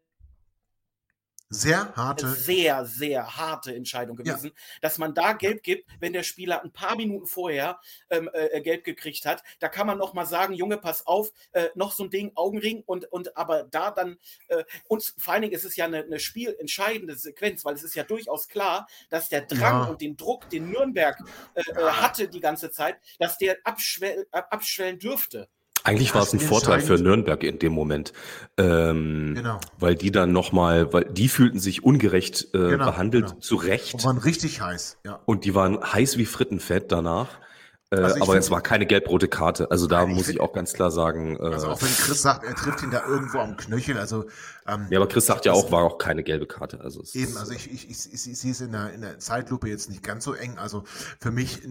sehr 1.49 1.93
harte. 1.95 2.27
Sehr, 2.29 2.85
sehr 2.85 3.37
harte 3.37 3.73
Entscheidung 3.73 4.17
gewesen, 4.17 4.47
ja. 4.47 4.61
dass 4.81 4.97
man 4.97 5.13
da 5.13 5.33
gelb 5.33 5.63
gibt, 5.63 5.89
wenn 5.99 6.13
der 6.13 6.23
Spieler 6.23 6.63
ein 6.63 6.71
paar 6.71 6.95
Minuten 6.95 7.25
vorher 7.25 7.79
ähm, 8.09 8.29
äh, 8.33 8.61
gelb 8.61 8.83
gekriegt 8.83 9.25
hat. 9.25 9.43
Da 9.59 9.69
kann 9.69 9.87
man 9.87 9.97
noch 9.97 10.13
mal 10.13 10.25
sagen, 10.25 10.53
Junge, 10.53 10.77
pass 10.77 11.07
auf, 11.07 11.31
äh, 11.53 11.69
noch 11.75 11.93
so 11.93 12.03
ein 12.03 12.09
Ding, 12.09 12.31
Augenring 12.35 12.83
und, 12.85 13.05
und 13.11 13.37
aber 13.37 13.63
da 13.63 13.91
dann, 13.91 14.17
äh, 14.49 14.63
und 14.87 15.13
vor 15.17 15.33
allen 15.33 15.43
Dingen 15.43 15.53
ist 15.53 15.63
es 15.63 15.75
ja 15.75 15.85
eine, 15.85 16.03
eine 16.03 16.19
spielentscheidende 16.19 17.15
Sequenz, 17.15 17.63
weil 17.63 17.75
es 17.75 17.83
ist 17.83 17.95
ja 17.95 18.03
durchaus 18.03 18.47
klar, 18.47 18.87
dass 19.09 19.29
der 19.29 19.41
Drang 19.41 19.83
ja. 19.83 19.85
und 19.85 20.01
den 20.01 20.17
Druck, 20.17 20.49
den 20.49 20.69
Nürnberg 20.69 21.17
äh, 21.53 21.61
äh, 21.61 21.75
hatte 21.91 22.27
die 22.27 22.41
ganze 22.41 22.71
Zeit, 22.71 22.97
dass 23.19 23.37
der 23.37 23.57
abschwell, 23.63 24.27
abschwellen 24.31 24.99
dürfte. 24.99 25.49
Eigentlich 25.87 26.13
war 26.13 26.23
es 26.23 26.33
ein 26.33 26.39
Vorteil 26.41 26.81
für 26.81 26.95
Nürnberg 26.95 27.41
in 27.43 27.59
dem 27.59 27.71
Moment, 27.71 28.11
ähm, 28.57 29.33
genau. 29.35 29.59
weil 29.79 29.95
die 29.95 30.11
dann 30.11 30.33
nochmal, 30.33 30.91
weil 30.91 31.05
die 31.05 31.29
fühlten 31.29 31.59
sich 31.59 31.83
ungerecht 31.83 32.49
äh, 32.53 32.57
genau, 32.71 32.85
behandelt, 32.85 33.27
genau. 33.27 33.39
zu 33.39 33.55
Recht. 33.55 33.93
Und 33.93 34.03
waren 34.03 34.17
richtig 34.17 34.59
heiß, 34.59 34.97
ja. 35.05 35.21
Und 35.25 35.45
die 35.45 35.55
waren 35.55 35.81
heiß 35.81 36.17
wie 36.17 36.25
Frittenfett 36.25 36.91
danach. 36.91 37.29
Äh, 37.89 37.99
also 37.99 38.21
aber 38.21 38.37
es 38.37 38.51
war 38.51 38.61
keine 38.61 38.85
gelb-rote 38.85 39.29
Karte. 39.29 39.71
Also 39.71 39.87
da 39.87 40.05
muss 40.05 40.27
ich 40.27 40.41
auch 40.41 40.51
ganz 40.51 40.73
klar 40.73 40.91
sagen. 40.91 41.37
Äh, 41.37 41.43
also 41.43 41.69
auch 41.69 41.81
wenn 41.81 41.87
Chris 41.87 42.21
sagt, 42.21 42.43
er 42.43 42.55
trifft 42.55 42.83
ihn 42.83 42.91
da 42.91 43.07
irgendwo 43.07 43.39
am 43.39 43.55
Knöchel. 43.55 43.97
Also 43.97 44.25
ähm, 44.67 44.87
ja, 44.89 44.99
aber 44.99 45.07
Chris 45.07 45.25
sagt 45.25 45.45
ja 45.45 45.53
auch, 45.53 45.71
war 45.71 45.83
auch 45.83 45.97
keine 45.97 46.23
gelbe 46.23 46.47
Karte. 46.47 46.81
Also 46.81 47.01
eben, 47.13 47.37
also 47.37 47.53
ich, 47.53 47.71
ich, 47.71 47.89
ich, 47.89 48.13
ich, 48.13 48.29
ich 48.29 48.37
sehe 48.37 48.51
es 48.51 48.59
in 48.59 48.73
der, 48.73 48.91
in 48.93 49.01
der 49.01 49.19
Zeitlupe 49.19 49.69
jetzt 49.69 49.89
nicht 49.89 50.03
ganz 50.03 50.25
so 50.25 50.33
eng. 50.33 50.57
Also 50.57 50.83
für 51.21 51.31
mich 51.31 51.61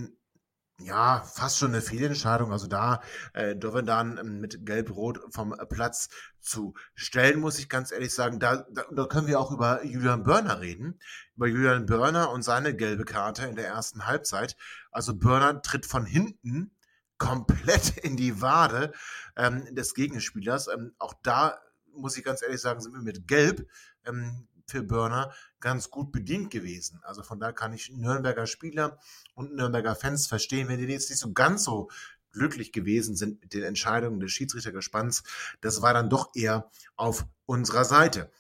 ja, 0.79 1.23
fast 1.23 1.59
schon 1.59 1.71
eine 1.71 1.81
Fehlentscheidung. 1.81 2.53
Also 2.53 2.67
da 2.67 3.01
äh, 3.33 3.57
Dovedan 3.57 4.19
ähm, 4.19 4.41
mit 4.41 4.67
Gelb-Rot 4.67 5.21
vom 5.31 5.55
Platz 5.71 6.09
zu 6.41 6.75
stellen, 6.95 7.41
muss 7.41 7.59
ich 7.59 7.69
ganz 7.69 7.93
ehrlich 7.93 8.15
sagen. 8.15 8.39
Da, 8.39 8.67
da, 8.71 8.85
da 8.91 9.07
können 9.07 9.27
wir 9.27 9.41
auch 9.41 9.51
über 9.51 9.85
Julian 9.85 10.23
Börner 10.23 10.61
reden. 10.61 10.99
Über 11.35 11.47
Julian 11.47 11.87
Börner 11.87 12.31
und 12.31 12.43
seine 12.43 12.75
gelbe 12.77 13.05
Karte 13.05 13.47
in 13.47 13.57
der 13.57 13.67
ersten 13.67 14.07
Halbzeit. 14.07 14.57
Also 14.91 15.15
Börner 15.15 15.63
tritt 15.63 15.87
von 15.87 16.05
hinten 16.05 16.73
komplett 17.19 17.97
in 17.99 18.17
die 18.17 18.43
Wade 18.43 18.93
ähm, 19.37 19.75
des 19.75 19.95
Gegenspielers. 19.95 20.69
Ähm, 20.69 20.95
auch 20.99 21.15
da 21.23 21.59
muss 21.95 22.19
ich 22.19 22.25
ganz 22.25 22.43
ehrlich 22.43 22.61
sagen, 22.61 22.81
sind 22.81 22.93
wir 22.93 23.03
mit 23.03 23.27
Gelb 23.27 23.67
ähm, 24.05 24.47
für 24.67 24.83
Burner 24.83 25.33
ganz 25.61 25.91
gut 25.91 26.13
bedient 26.13 26.51
gewesen. 26.51 27.01
Also 27.03 27.23
von 27.23 27.41
da 27.41 27.53
kann 27.53 27.73
ich 27.73 27.91
Nürnberger 27.91 28.47
Spieler 28.47 28.99
und 29.35 29.55
Nürnberger 29.55 29.95
Fans 29.95 30.27
verstehen, 30.27 30.69
wenn 30.69 30.79
die 30.79 30.87
jetzt 30.87 31.11
nicht 31.11 31.19
so 31.19 31.33
ganz 31.33 31.65
so 31.65 31.89
glücklich 32.33 32.73
gewesen 32.73 33.17
sind 33.17 33.41
mit 33.41 33.55
den 33.55 33.63
Entscheidungen 33.63 34.21
des 34.21 34.31
Schiedsrichtergespanns. 34.33 35.23
Das 35.61 35.83
war 35.83 35.95
dann 35.95 36.11
doch 36.11 36.31
eher 36.35 36.71
auf 36.97 37.27
unserer 37.47 37.85
Seite. 37.85 38.31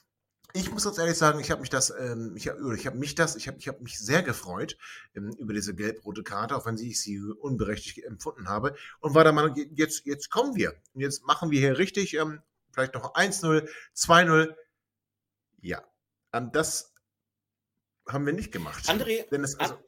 Ich 0.52 0.70
muss 0.70 0.84
ganz 0.84 0.96
ehrlich 0.96 1.18
sagen, 1.18 1.40
ich 1.40 1.50
habe 1.50 1.60
mich 1.60 1.70
das, 1.70 1.90
ähm, 1.90 2.34
ich 2.36 2.48
habe 2.48 2.76
ich 2.76 2.86
hab 2.86 2.94
mich 2.94 3.14
das, 3.14 3.36
ich 3.36 3.46
habe 3.48 3.58
ich 3.58 3.68
hab 3.68 3.80
mich 3.80 3.98
sehr 3.98 4.22
gefreut 4.22 4.78
ähm, 5.14 5.30
über 5.38 5.52
diese 5.52 5.74
gelb-rote 5.74 6.22
Karte, 6.22 6.56
auch 6.56 6.64
wenn 6.64 6.78
ich 6.78 7.00
sie 7.00 7.20
unberechtigt 7.20 8.04
empfunden 8.04 8.48
habe. 8.48 8.74
Und 9.00 9.14
war 9.14 9.24
der 9.24 9.32
Meinung, 9.32 9.54
jetzt, 9.74 10.06
jetzt 10.06 10.30
kommen 10.30 10.56
wir. 10.56 10.74
Und 10.94 11.00
jetzt 11.00 11.26
machen 11.26 11.50
wir 11.50 11.60
hier 11.60 11.78
richtig, 11.78 12.14
ähm, 12.14 12.40
vielleicht 12.72 12.94
noch 12.94 13.14
1-0, 13.14 13.68
2-0. 13.94 14.54
Ja, 15.60 15.82
ähm, 16.32 16.50
das 16.52 16.94
haben 18.08 18.26
wir 18.26 18.32
nicht 18.32 18.52
gemacht. 18.52 18.88
André, 18.88 19.28
Denn 19.30 19.44
es, 19.44 19.58
also, 19.58 19.78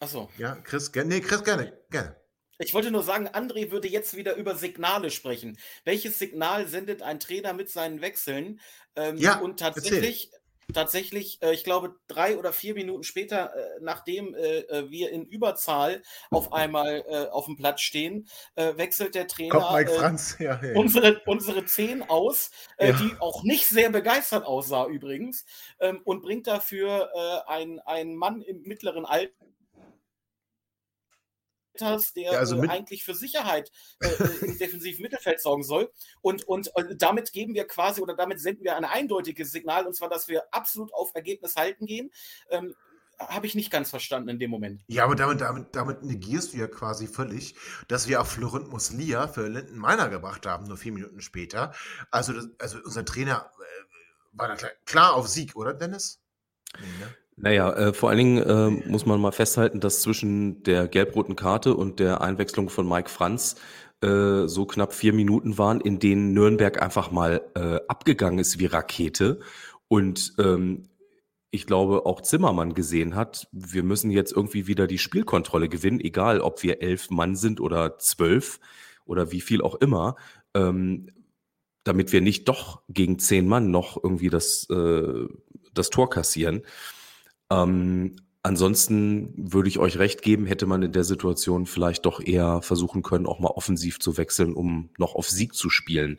achso. 0.00 0.30
Ja, 0.38 0.56
Chris, 0.56 0.90
nee, 0.94 1.20
Chris, 1.20 1.44
gerne, 1.44 1.78
gerne. 1.90 2.16
Ich 2.58 2.74
wollte 2.74 2.90
nur 2.90 3.02
sagen, 3.02 3.28
André 3.28 3.70
würde 3.70 3.88
jetzt 3.88 4.16
wieder 4.16 4.36
über 4.36 4.54
Signale 4.54 5.10
sprechen. 5.10 5.58
Welches 5.84 6.18
Signal 6.18 6.68
sendet 6.68 7.02
ein 7.02 7.18
Trainer 7.18 7.54
mit 7.54 7.70
seinen 7.70 8.00
Wechseln? 8.00 8.60
Ähm, 8.94 9.16
ja, 9.16 9.38
und 9.38 9.58
tatsächlich, 9.58 10.30
erzähl 10.32 10.41
tatsächlich, 10.72 11.40
äh, 11.42 11.52
ich 11.52 11.64
glaube, 11.64 11.96
drei 12.08 12.36
oder 12.36 12.52
vier 12.52 12.74
Minuten 12.74 13.02
später, 13.02 13.54
äh, 13.54 13.80
nachdem 13.80 14.34
äh, 14.34 14.60
äh 14.60 14.90
wir 14.90 15.10
in 15.10 15.24
Überzahl 15.24 16.02
auf 16.30 16.52
einmal 16.52 17.04
äh, 17.08 17.28
auf 17.28 17.46
dem 17.46 17.56
Platz 17.56 17.80
stehen, 17.80 18.28
äh, 18.54 18.76
wechselt 18.76 19.14
der 19.14 19.26
Trainer 19.28 19.72
Mike 19.72 19.90
Franz. 19.90 20.36
Ja, 20.38 20.60
ja. 20.62 20.74
Unsere, 20.78 21.20
unsere 21.26 21.64
Zehn 21.64 22.02
aus, 22.02 22.50
ja. 22.78 22.92
die 22.92 23.12
auch 23.20 23.42
nicht 23.42 23.66
sehr 23.66 23.90
begeistert 23.90 24.44
aussah 24.44 24.86
übrigens, 24.86 25.44
ähm, 25.80 26.00
und 26.04 26.22
bringt 26.22 26.46
dafür 26.46 27.10
äh, 27.14 27.50
einen 27.50 28.16
Mann 28.16 28.42
im 28.42 28.62
mittleren 28.62 29.04
Alter 29.04 29.32
der 31.80 32.32
ja, 32.32 32.38
also 32.38 32.62
äh, 32.62 32.68
eigentlich 32.68 33.04
für 33.04 33.14
Sicherheit 33.14 33.70
äh, 34.00 34.08
äh 34.08 34.46
im 34.46 34.58
defensiven 34.58 35.02
Mittelfeld 35.02 35.40
sorgen 35.40 35.62
soll. 35.62 35.90
Und, 36.20 36.44
und, 36.44 36.68
und, 36.74 37.00
damit 37.00 37.32
geben 37.32 37.54
wir 37.54 37.66
quasi 37.66 38.00
oder 38.00 38.14
damit 38.14 38.40
senden 38.40 38.64
wir 38.64 38.76
ein 38.76 38.84
eindeutiges 38.84 39.52
Signal, 39.52 39.86
und 39.86 39.94
zwar, 39.94 40.08
dass 40.08 40.28
wir 40.28 40.44
absolut 40.52 40.92
auf 40.92 41.10
Ergebnis 41.14 41.56
halten 41.56 41.86
gehen. 41.86 42.10
Ähm, 42.50 42.74
habe 43.18 43.46
ich 43.46 43.54
nicht 43.54 43.70
ganz 43.70 43.90
verstanden 43.90 44.28
in 44.30 44.38
dem 44.38 44.50
Moment. 44.50 44.82
Ja, 44.88 45.04
aber 45.04 45.14
damit, 45.14 45.40
damit, 45.40 45.68
damit 45.76 46.02
negierst 46.02 46.52
du 46.52 46.58
ja 46.58 46.66
quasi 46.66 47.06
völlig, 47.06 47.54
dass 47.88 48.08
wir 48.08 48.20
auch 48.20 48.26
Florent 48.26 48.68
Muslia 48.68 49.28
für 49.28 49.48
Linden 49.48 49.78
Meiner 49.78 50.08
gebracht 50.08 50.46
haben, 50.46 50.66
nur 50.66 50.76
vier 50.76 50.92
Minuten 50.92 51.20
später. 51.20 51.72
Also, 52.10 52.32
das, 52.32 52.48
also 52.58 52.78
unser 52.84 53.04
Trainer 53.04 53.50
äh, 53.58 53.82
war 54.32 54.48
da 54.48 54.56
klar, 54.56 54.70
klar, 54.86 55.14
auf 55.14 55.28
Sieg, 55.28 55.56
oder 55.56 55.74
Dennis? 55.74 56.20
Nee, 56.80 56.86
ne? 56.98 57.14
Naja, 57.42 57.72
äh, 57.72 57.92
vor 57.92 58.08
allen 58.08 58.18
Dingen 58.18 58.38
äh, 58.38 58.88
muss 58.88 59.04
man 59.04 59.20
mal 59.20 59.32
festhalten, 59.32 59.80
dass 59.80 60.00
zwischen 60.00 60.62
der 60.62 60.86
gelb-roten 60.86 61.34
Karte 61.34 61.74
und 61.74 61.98
der 61.98 62.20
Einwechslung 62.20 62.68
von 62.68 62.88
Mike 62.88 63.10
Franz 63.10 63.56
äh, 64.00 64.46
so 64.46 64.64
knapp 64.64 64.92
vier 64.92 65.12
Minuten 65.12 65.58
waren, 65.58 65.80
in 65.80 65.98
denen 65.98 66.34
Nürnberg 66.34 66.80
einfach 66.80 67.10
mal 67.10 67.42
äh, 67.56 67.80
abgegangen 67.88 68.38
ist 68.38 68.60
wie 68.60 68.66
Rakete. 68.66 69.40
Und 69.88 70.34
ähm, 70.38 70.84
ich 71.50 71.66
glaube, 71.66 72.06
auch 72.06 72.20
Zimmermann 72.20 72.74
gesehen 72.74 73.16
hat, 73.16 73.48
wir 73.50 73.82
müssen 73.82 74.12
jetzt 74.12 74.30
irgendwie 74.30 74.68
wieder 74.68 74.86
die 74.86 74.98
Spielkontrolle 74.98 75.68
gewinnen, 75.68 75.98
egal 75.98 76.40
ob 76.40 76.62
wir 76.62 76.80
elf 76.80 77.10
Mann 77.10 77.34
sind 77.34 77.60
oder 77.60 77.98
zwölf 77.98 78.60
oder 79.04 79.32
wie 79.32 79.40
viel 79.40 79.62
auch 79.62 79.74
immer, 79.74 80.14
ähm, 80.54 81.08
damit 81.82 82.12
wir 82.12 82.20
nicht 82.20 82.48
doch 82.48 82.82
gegen 82.88 83.18
zehn 83.18 83.48
Mann 83.48 83.72
noch 83.72 83.96
irgendwie 84.00 84.30
das, 84.30 84.70
äh, 84.70 85.26
das 85.74 85.90
Tor 85.90 86.08
kassieren. 86.08 86.62
Ähm, 87.52 88.16
ansonsten 88.42 89.32
würde 89.36 89.68
ich 89.68 89.78
euch 89.78 89.98
recht 89.98 90.22
geben, 90.22 90.46
hätte 90.46 90.66
man 90.66 90.82
in 90.82 90.92
der 90.92 91.04
Situation 91.04 91.66
vielleicht 91.66 92.06
doch 92.06 92.20
eher 92.20 92.62
versuchen 92.62 93.02
können, 93.02 93.26
auch 93.26 93.38
mal 93.38 93.50
offensiv 93.50 94.00
zu 94.00 94.16
wechseln, 94.16 94.54
um 94.54 94.90
noch 94.98 95.14
auf 95.14 95.28
Sieg 95.28 95.54
zu 95.54 95.70
spielen. 95.70 96.18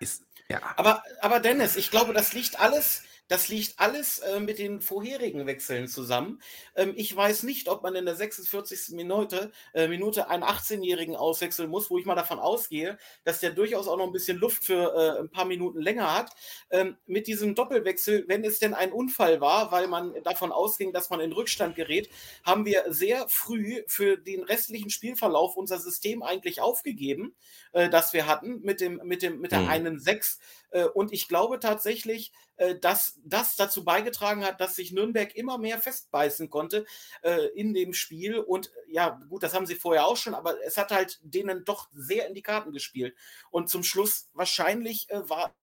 Ist, 0.00 0.24
ja. 0.48 0.60
aber, 0.76 1.02
aber 1.20 1.40
Dennis, 1.40 1.76
ich 1.76 1.90
glaube, 1.90 2.12
das 2.12 2.32
liegt 2.32 2.58
alles 2.60 3.02
das 3.28 3.48
liegt 3.48 3.78
alles 3.78 4.18
äh, 4.18 4.40
mit 4.40 4.58
den 4.58 4.80
vorherigen 4.80 5.46
Wechseln 5.46 5.88
zusammen. 5.88 6.40
Ähm, 6.74 6.92
ich 6.96 7.14
weiß 7.14 7.44
nicht, 7.44 7.68
ob 7.68 7.82
man 7.82 7.94
in 7.94 8.04
der 8.04 8.16
46. 8.16 8.94
Minute, 8.94 9.50
äh, 9.72 9.88
Minute 9.88 10.28
einen 10.28 10.42
18-Jährigen 10.42 11.16
auswechseln 11.16 11.70
muss, 11.70 11.90
wo 11.90 11.98
ich 11.98 12.04
mal 12.04 12.14
davon 12.14 12.38
ausgehe, 12.38 12.98
dass 13.24 13.40
der 13.40 13.50
durchaus 13.50 13.88
auch 13.88 13.96
noch 13.96 14.06
ein 14.06 14.12
bisschen 14.12 14.38
Luft 14.38 14.64
für 14.64 14.94
äh, 14.94 15.20
ein 15.20 15.30
paar 15.30 15.46
Minuten 15.46 15.80
länger 15.80 16.14
hat. 16.14 16.32
Ähm, 16.70 16.96
mit 17.06 17.26
diesem 17.26 17.54
Doppelwechsel, 17.54 18.24
wenn 18.28 18.44
es 18.44 18.58
denn 18.58 18.74
ein 18.74 18.92
Unfall 18.92 19.40
war, 19.40 19.72
weil 19.72 19.88
man 19.88 20.14
davon 20.22 20.52
ausging, 20.52 20.92
dass 20.92 21.08
man 21.08 21.20
in 21.20 21.32
Rückstand 21.32 21.76
gerät, 21.76 22.10
haben 22.44 22.66
wir 22.66 22.84
sehr 22.88 23.28
früh 23.28 23.82
für 23.86 24.18
den 24.18 24.42
restlichen 24.42 24.90
Spielverlauf 24.90 25.56
unser 25.56 25.78
System 25.78 26.22
eigentlich 26.22 26.60
aufgegeben, 26.60 27.34
äh, 27.72 27.88
das 27.88 28.12
wir 28.12 28.26
hatten 28.26 28.60
mit, 28.62 28.80
dem, 28.80 29.00
mit, 29.04 29.22
dem, 29.22 29.40
mit 29.40 29.52
der 29.52 29.60
mhm. 29.60 29.68
einen 29.68 29.98
6. 29.98 30.38
Äh, 30.74 30.86
und 30.86 31.12
ich 31.12 31.28
glaube 31.28 31.60
tatsächlich, 31.60 32.32
äh, 32.56 32.74
dass 32.74 33.20
das 33.24 33.56
dazu 33.56 33.84
beigetragen 33.84 34.44
hat, 34.44 34.60
dass 34.60 34.76
sich 34.76 34.92
Nürnberg 34.92 35.34
immer 35.36 35.56
mehr 35.56 35.78
festbeißen 35.78 36.50
konnte 36.50 36.84
äh, 37.22 37.46
in 37.54 37.72
dem 37.74 37.94
Spiel. 37.94 38.38
Und 38.38 38.72
ja, 38.88 39.20
gut, 39.28 39.42
das 39.42 39.54
haben 39.54 39.66
sie 39.66 39.76
vorher 39.76 40.06
auch 40.06 40.16
schon, 40.16 40.34
aber 40.34 40.56
es 40.64 40.76
hat 40.76 40.90
halt 40.90 41.20
denen 41.22 41.64
doch 41.64 41.88
sehr 41.94 42.26
in 42.26 42.34
die 42.34 42.42
Karten 42.42 42.72
gespielt. 42.72 43.16
Und 43.50 43.70
zum 43.70 43.84
Schluss 43.84 44.28
wahrscheinlich 44.34 45.06
war 45.10 45.54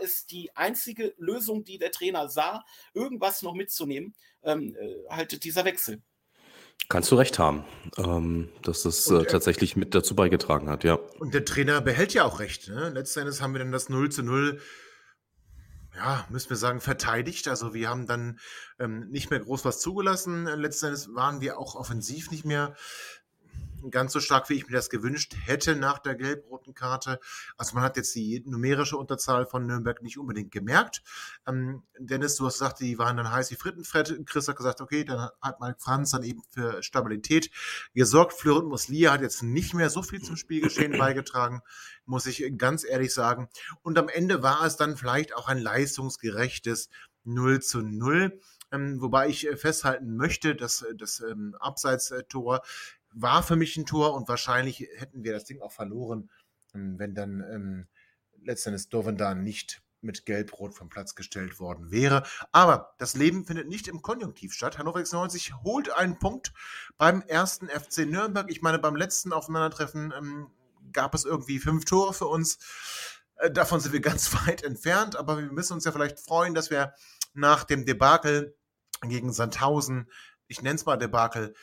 ist 0.00 0.30
die 0.30 0.54
einzige 0.54 1.12
Lösung, 1.16 1.64
die 1.64 1.76
der 1.76 1.90
Trainer 1.90 2.28
sah, 2.28 2.64
irgendwas 2.94 3.42
noch 3.42 3.54
mitzunehmen, 3.54 4.14
ähm, 4.44 4.76
halt 5.08 5.42
dieser 5.42 5.64
Wechsel. 5.64 6.02
Kannst 6.90 7.10
du 7.10 7.16
recht 7.16 7.38
haben, 7.38 7.64
ähm, 7.98 8.48
dass 8.62 8.84
das 8.84 9.10
äh, 9.10 9.24
tatsächlich 9.24 9.76
mit 9.76 9.94
dazu 9.94 10.16
beigetragen 10.16 10.70
hat, 10.70 10.84
ja. 10.84 10.94
Und 11.18 11.34
der 11.34 11.44
Trainer 11.44 11.82
behält 11.82 12.14
ja 12.14 12.24
auch 12.24 12.40
recht. 12.40 12.68
Ne? 12.68 12.88
Letzten 12.88 13.20
Endes 13.20 13.42
haben 13.42 13.52
wir 13.52 13.58
dann 13.58 13.72
das 13.72 13.90
0 13.90 14.10
zu 14.10 14.22
0, 14.22 14.58
ja, 15.94 16.24
müssen 16.30 16.48
wir 16.48 16.56
sagen, 16.56 16.80
verteidigt. 16.80 17.46
Also 17.48 17.74
wir 17.74 17.90
haben 17.90 18.06
dann 18.06 18.38
ähm, 18.78 19.08
nicht 19.10 19.30
mehr 19.30 19.40
groß 19.40 19.66
was 19.66 19.80
zugelassen. 19.80 20.46
Letzten 20.46 20.86
Endes 20.86 21.14
waren 21.14 21.42
wir 21.42 21.58
auch 21.58 21.74
offensiv 21.74 22.30
nicht 22.30 22.46
mehr 22.46 22.74
ganz 23.90 24.12
so 24.12 24.20
stark, 24.20 24.48
wie 24.48 24.54
ich 24.54 24.66
mir 24.66 24.76
das 24.76 24.90
gewünscht 24.90 25.34
hätte 25.44 25.76
nach 25.76 25.98
der 25.98 26.14
gelb-roten 26.14 26.74
Karte. 26.74 27.20
Also 27.56 27.74
man 27.74 27.84
hat 27.84 27.96
jetzt 27.96 28.14
die 28.14 28.42
numerische 28.46 28.96
Unterzahl 28.96 29.46
von 29.46 29.66
Nürnberg 29.66 30.02
nicht 30.02 30.18
unbedingt 30.18 30.50
gemerkt. 30.50 31.02
Ähm, 31.46 31.82
Dennis, 31.98 32.36
du 32.36 32.46
hast 32.46 32.54
gesagt, 32.54 32.80
die 32.80 32.98
waren 32.98 33.16
dann 33.16 33.30
heiß 33.30 33.50
wie 33.50 33.56
Frittenfett. 33.56 34.26
Chris 34.26 34.48
hat 34.48 34.56
gesagt, 34.56 34.80
okay, 34.80 35.04
dann 35.04 35.30
hat 35.40 35.60
Mike 35.60 35.78
Franz 35.78 36.10
dann 36.10 36.22
eben 36.22 36.42
für 36.50 36.82
Stabilität 36.82 37.50
gesorgt. 37.94 38.32
Florent 38.32 38.68
Muslia 38.68 39.12
hat 39.12 39.22
jetzt 39.22 39.42
nicht 39.42 39.74
mehr 39.74 39.90
so 39.90 40.02
viel 40.02 40.22
zum 40.22 40.36
Spielgeschehen 40.36 40.92
beigetragen, 40.98 41.62
muss 42.04 42.26
ich 42.26 42.44
ganz 42.56 42.84
ehrlich 42.84 43.14
sagen. 43.14 43.48
Und 43.82 43.98
am 43.98 44.08
Ende 44.08 44.42
war 44.42 44.64
es 44.64 44.76
dann 44.76 44.96
vielleicht 44.96 45.34
auch 45.34 45.48
ein 45.48 45.58
leistungsgerechtes 45.58 46.88
0 47.24 47.60
zu 47.60 47.82
0. 47.82 48.40
Ähm, 48.70 49.00
wobei 49.00 49.28
ich 49.28 49.48
festhalten 49.56 50.16
möchte, 50.16 50.54
dass 50.54 50.84
das 50.94 51.20
ähm, 51.20 51.56
Abseits-Tor 51.58 52.62
war 53.12 53.42
für 53.42 53.56
mich 53.56 53.76
ein 53.76 53.86
Tor 53.86 54.14
und 54.14 54.28
wahrscheinlich 54.28 54.88
hätten 54.96 55.24
wir 55.24 55.32
das 55.32 55.44
Ding 55.44 55.60
auch 55.60 55.72
verloren, 55.72 56.30
ähm, 56.74 56.98
wenn 56.98 57.14
dann 57.14 57.40
ähm, 57.52 57.86
letztendlich 58.42 58.88
Dovendan 58.88 59.42
nicht 59.42 59.82
mit 60.00 60.26
Gelb-Rot 60.26 60.74
vom 60.74 60.88
Platz 60.88 61.14
gestellt 61.14 61.58
worden 61.58 61.90
wäre. 61.90 62.22
Aber 62.52 62.94
das 62.98 63.14
Leben 63.14 63.44
findet 63.44 63.68
nicht 63.68 63.88
im 63.88 64.02
Konjunktiv 64.02 64.52
statt. 64.54 64.78
Hannover 64.78 64.98
96 64.98 65.54
holt 65.64 65.90
einen 65.90 66.18
Punkt 66.18 66.52
beim 66.96 67.22
ersten 67.22 67.68
FC 67.68 68.06
Nürnberg. 68.06 68.50
Ich 68.50 68.62
meine, 68.62 68.78
beim 68.78 68.96
letzten 68.96 69.32
Aufeinandertreffen 69.32 70.12
ähm, 70.16 70.50
gab 70.92 71.14
es 71.14 71.24
irgendwie 71.24 71.58
fünf 71.58 71.84
Tore 71.84 72.14
für 72.14 72.26
uns. 72.26 72.58
Äh, 73.36 73.50
davon 73.50 73.80
sind 73.80 73.92
wir 73.92 74.00
ganz 74.02 74.32
weit 74.46 74.62
entfernt, 74.62 75.16
aber 75.16 75.38
wir 75.38 75.50
müssen 75.52 75.72
uns 75.72 75.84
ja 75.84 75.92
vielleicht 75.92 76.20
freuen, 76.20 76.54
dass 76.54 76.70
wir 76.70 76.94
nach 77.34 77.64
dem 77.64 77.84
Debakel 77.84 78.56
gegen 79.02 79.32
Sandhausen, 79.32 80.10
ich 80.48 80.62
nenne 80.62 80.76
es 80.76 80.86
mal 80.86 80.96
Debakel, 80.96 81.54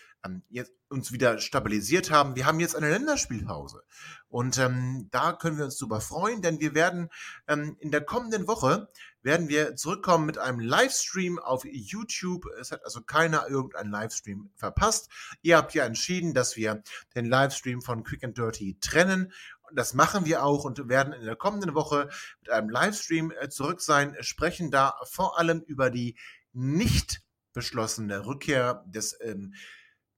jetzt 0.50 0.74
uns 0.90 1.12
wieder 1.12 1.40
stabilisiert 1.40 2.12
haben. 2.12 2.36
Wir 2.36 2.46
haben 2.46 2.60
jetzt 2.60 2.76
eine 2.76 2.90
Länderspielpause 2.90 3.84
und 4.28 4.58
ähm, 4.58 5.08
da 5.12 5.34
können 5.34 5.58
wir 5.58 5.66
uns 5.66 5.78
drüber 5.78 6.02
freuen, 6.02 6.42
denn 6.42 6.60
wir 6.60 6.74
werden 6.74 7.10
ähm, 7.48 7.76
in 7.80 7.92
der 7.92 8.02
kommenden 8.02 8.48
Woche 8.48 8.90
werden 9.22 9.50
wir 9.50 9.76
zurückkommen 9.76 10.26
mit 10.26 10.38
einem 10.38 10.60
Livestream 10.60 11.40
auf 11.40 11.66
YouTube. 11.66 12.46
Es 12.60 12.72
hat 12.72 12.86
also 12.86 13.02
keiner 13.02 13.48
irgendeinen 13.50 13.92
Livestream 13.92 14.52
verpasst. 14.56 15.10
Ihr 15.42 15.58
habt 15.58 15.74
ja 15.74 15.86
entschieden, 15.86 16.34
dass 16.34 16.56
wir 16.56 16.84
den 17.16 17.26
Livestream 17.26 17.82
von 17.82 18.04
Quick 18.04 18.24
and 18.24 18.38
Dirty 18.38 18.78
trennen. 18.80 19.34
Das 19.74 19.96
machen 19.96 20.26
wir 20.26 20.44
auch 20.44 20.64
und 20.64 20.88
werden 20.88 21.14
in 21.14 21.26
der 21.26 21.36
kommenden 21.36 21.74
Woche 21.74 22.10
mit 22.42 22.52
einem 22.52 22.70
Livestream 22.70 23.32
äh, 23.32 23.50
zurück 23.50 23.82
sein, 23.82 24.16
sprechen 24.20 24.70
da 24.70 24.96
vor 25.06 25.40
allem 25.40 25.62
über 25.62 25.90
die 25.90 26.16
nicht 26.54 27.22
beschlossene 27.54 28.26
Rückkehr 28.28 28.84
des 28.88 29.18
ähm, 29.22 29.56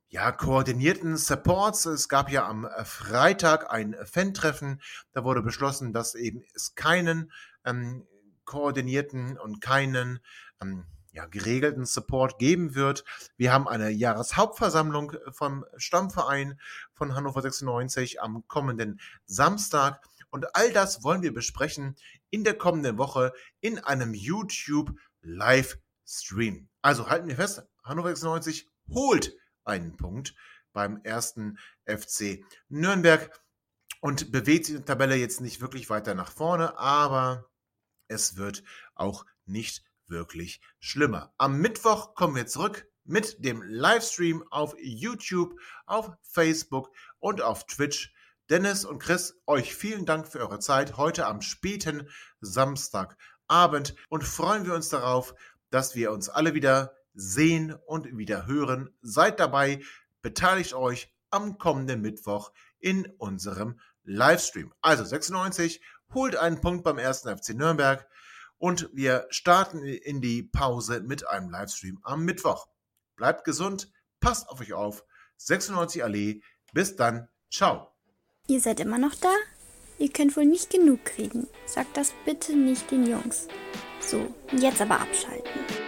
ja, 0.10 0.32
koordinierten 0.32 1.18
Supports. 1.18 1.86
Es 1.86 2.08
gab 2.08 2.32
ja 2.32 2.48
am 2.48 2.66
äh, 2.66 2.86
Freitag 2.86 3.72
ein 3.72 3.96
Fan-Treffen. 4.06 4.82
Da 5.12 5.24
wurde 5.24 5.42
beschlossen, 5.42 5.94
dass 5.94 6.16
eben 6.16 6.44
es 6.54 6.76
keinen 6.76 7.32
ähm, 7.66 8.08
koordinierten 8.46 9.38
und 9.38 9.60
keinen 9.60 10.20
ähm, 10.62 10.86
ja, 11.12 11.26
geregelten 11.26 11.86
Support 11.86 12.40
geben 12.40 12.76
wird. 12.76 13.04
Wir 13.36 13.52
haben 13.52 13.68
eine 13.68 13.90
Jahreshauptversammlung 13.90 15.14
vom 15.32 15.66
Stammverein 15.76 16.60
von 16.94 17.16
Hannover 17.16 17.42
96 17.42 18.22
am 18.22 18.48
kommenden 18.48 19.00
Samstag. 19.26 20.02
Und 20.30 20.56
all 20.56 20.72
das 20.72 21.04
wollen 21.04 21.22
wir 21.22 21.34
besprechen 21.34 21.96
in 22.30 22.44
der 22.44 22.58
kommenden 22.58 22.98
Woche 22.98 23.34
in 23.60 23.80
einem 23.80 24.14
YouTube 24.14 24.92
Livestream. 25.22 26.70
Also 26.82 27.10
halten 27.10 27.28
wir 27.28 27.36
fest, 27.36 27.64
Hannover 27.84 28.10
96 28.10 28.70
holt 28.90 29.34
einen 29.68 29.98
Punkt 29.98 30.36
beim 30.74 31.02
ersten 31.04 31.58
FC 31.86 32.44
Nürnberg 32.70 33.32
und 34.02 34.32
bewegt 34.32 34.70
der 34.70 34.86
Tabelle 34.86 35.16
jetzt 35.16 35.42
nicht 35.42 35.62
wirklich 35.62 35.90
weiter 35.90 36.14
nach 36.14 36.32
vorne, 36.32 36.78
aber 36.78 37.50
es 38.08 38.38
wird 38.38 38.64
auch 38.96 39.26
nicht 39.46 39.84
wirklich 40.08 40.62
schlimmer. 40.80 41.34
Am 41.38 41.60
Mittwoch 41.60 42.16
kommen 42.16 42.36
wir 42.36 42.48
zurück 42.48 42.88
mit 43.04 43.44
dem 43.44 43.62
Livestream 43.62 44.44
auf 44.50 44.76
YouTube, 44.80 45.60
auf 45.86 46.12
Facebook 46.22 46.92
und 47.20 47.42
auf 47.42 47.66
Twitch. 47.66 48.14
Dennis 48.50 48.86
und 48.86 49.00
Chris, 49.00 49.42
euch 49.46 49.76
vielen 49.76 50.06
Dank 50.06 50.28
für 50.28 50.40
eure 50.40 50.60
Zeit 50.60 50.96
heute 50.96 51.26
am 51.26 51.42
späten 51.42 52.10
Samstagabend 52.40 53.96
und 54.10 54.24
freuen 54.24 54.66
wir 54.66 54.74
uns 54.74 54.90
darauf, 54.90 55.36
dass 55.70 55.96
wir 55.96 56.12
uns 56.12 56.30
alle 56.30 56.54
wieder 56.54 56.96
sehen 57.18 57.74
und 57.88 58.16
wieder 58.16 58.46
hören. 58.46 58.90
Seid 59.02 59.40
dabei, 59.40 59.82
beteiligt 60.22 60.74
euch 60.74 61.12
am 61.32 61.58
kommenden 61.58 62.02
Mittwoch 62.02 62.52
in 62.80 63.08
unserem 63.18 63.80
Livestream. 64.04 64.74
Also 64.82 65.04
96, 65.04 65.82
holt 66.14 66.38
einen 66.38 66.62
Punkt 66.62 66.84
beim 66.84 66.98
ersten 66.98 67.36
FC 67.36 67.50
Nürnberg 67.50 68.08
und 68.60 68.90
wir 68.94 69.28
starten 69.30 69.84
in 69.84 70.22
die 70.22 70.44
Pause 70.44 71.02
mit 71.02 71.28
einem 71.28 71.50
Livestream 71.50 72.00
am 72.04 72.24
Mittwoch. 72.24 72.68
Bleibt 73.16 73.44
gesund, 73.44 73.92
passt 74.20 74.48
auf 74.50 74.62
euch 74.62 74.74
auf. 74.74 75.04
96 75.38 76.04
Allee, 76.04 76.42
bis 76.74 76.96
dann, 76.96 77.28
ciao. 77.52 77.92
Ihr 78.48 78.62
seid 78.62 78.80
immer 78.80 78.98
noch 78.98 79.16
da? 79.16 79.34
Ihr 80.00 80.12
könnt 80.12 80.38
wohl 80.38 80.46
nicht 80.46 80.70
genug 80.70 81.04
kriegen. 81.06 81.48
Sagt 81.66 81.98
das 81.98 82.14
bitte 82.26 82.56
nicht 82.56 82.90
den 82.92 83.08
Jungs. 83.08 83.48
So, 84.00 84.34
jetzt 84.52 84.82
aber 84.82 85.02
abschalten. 85.02 85.87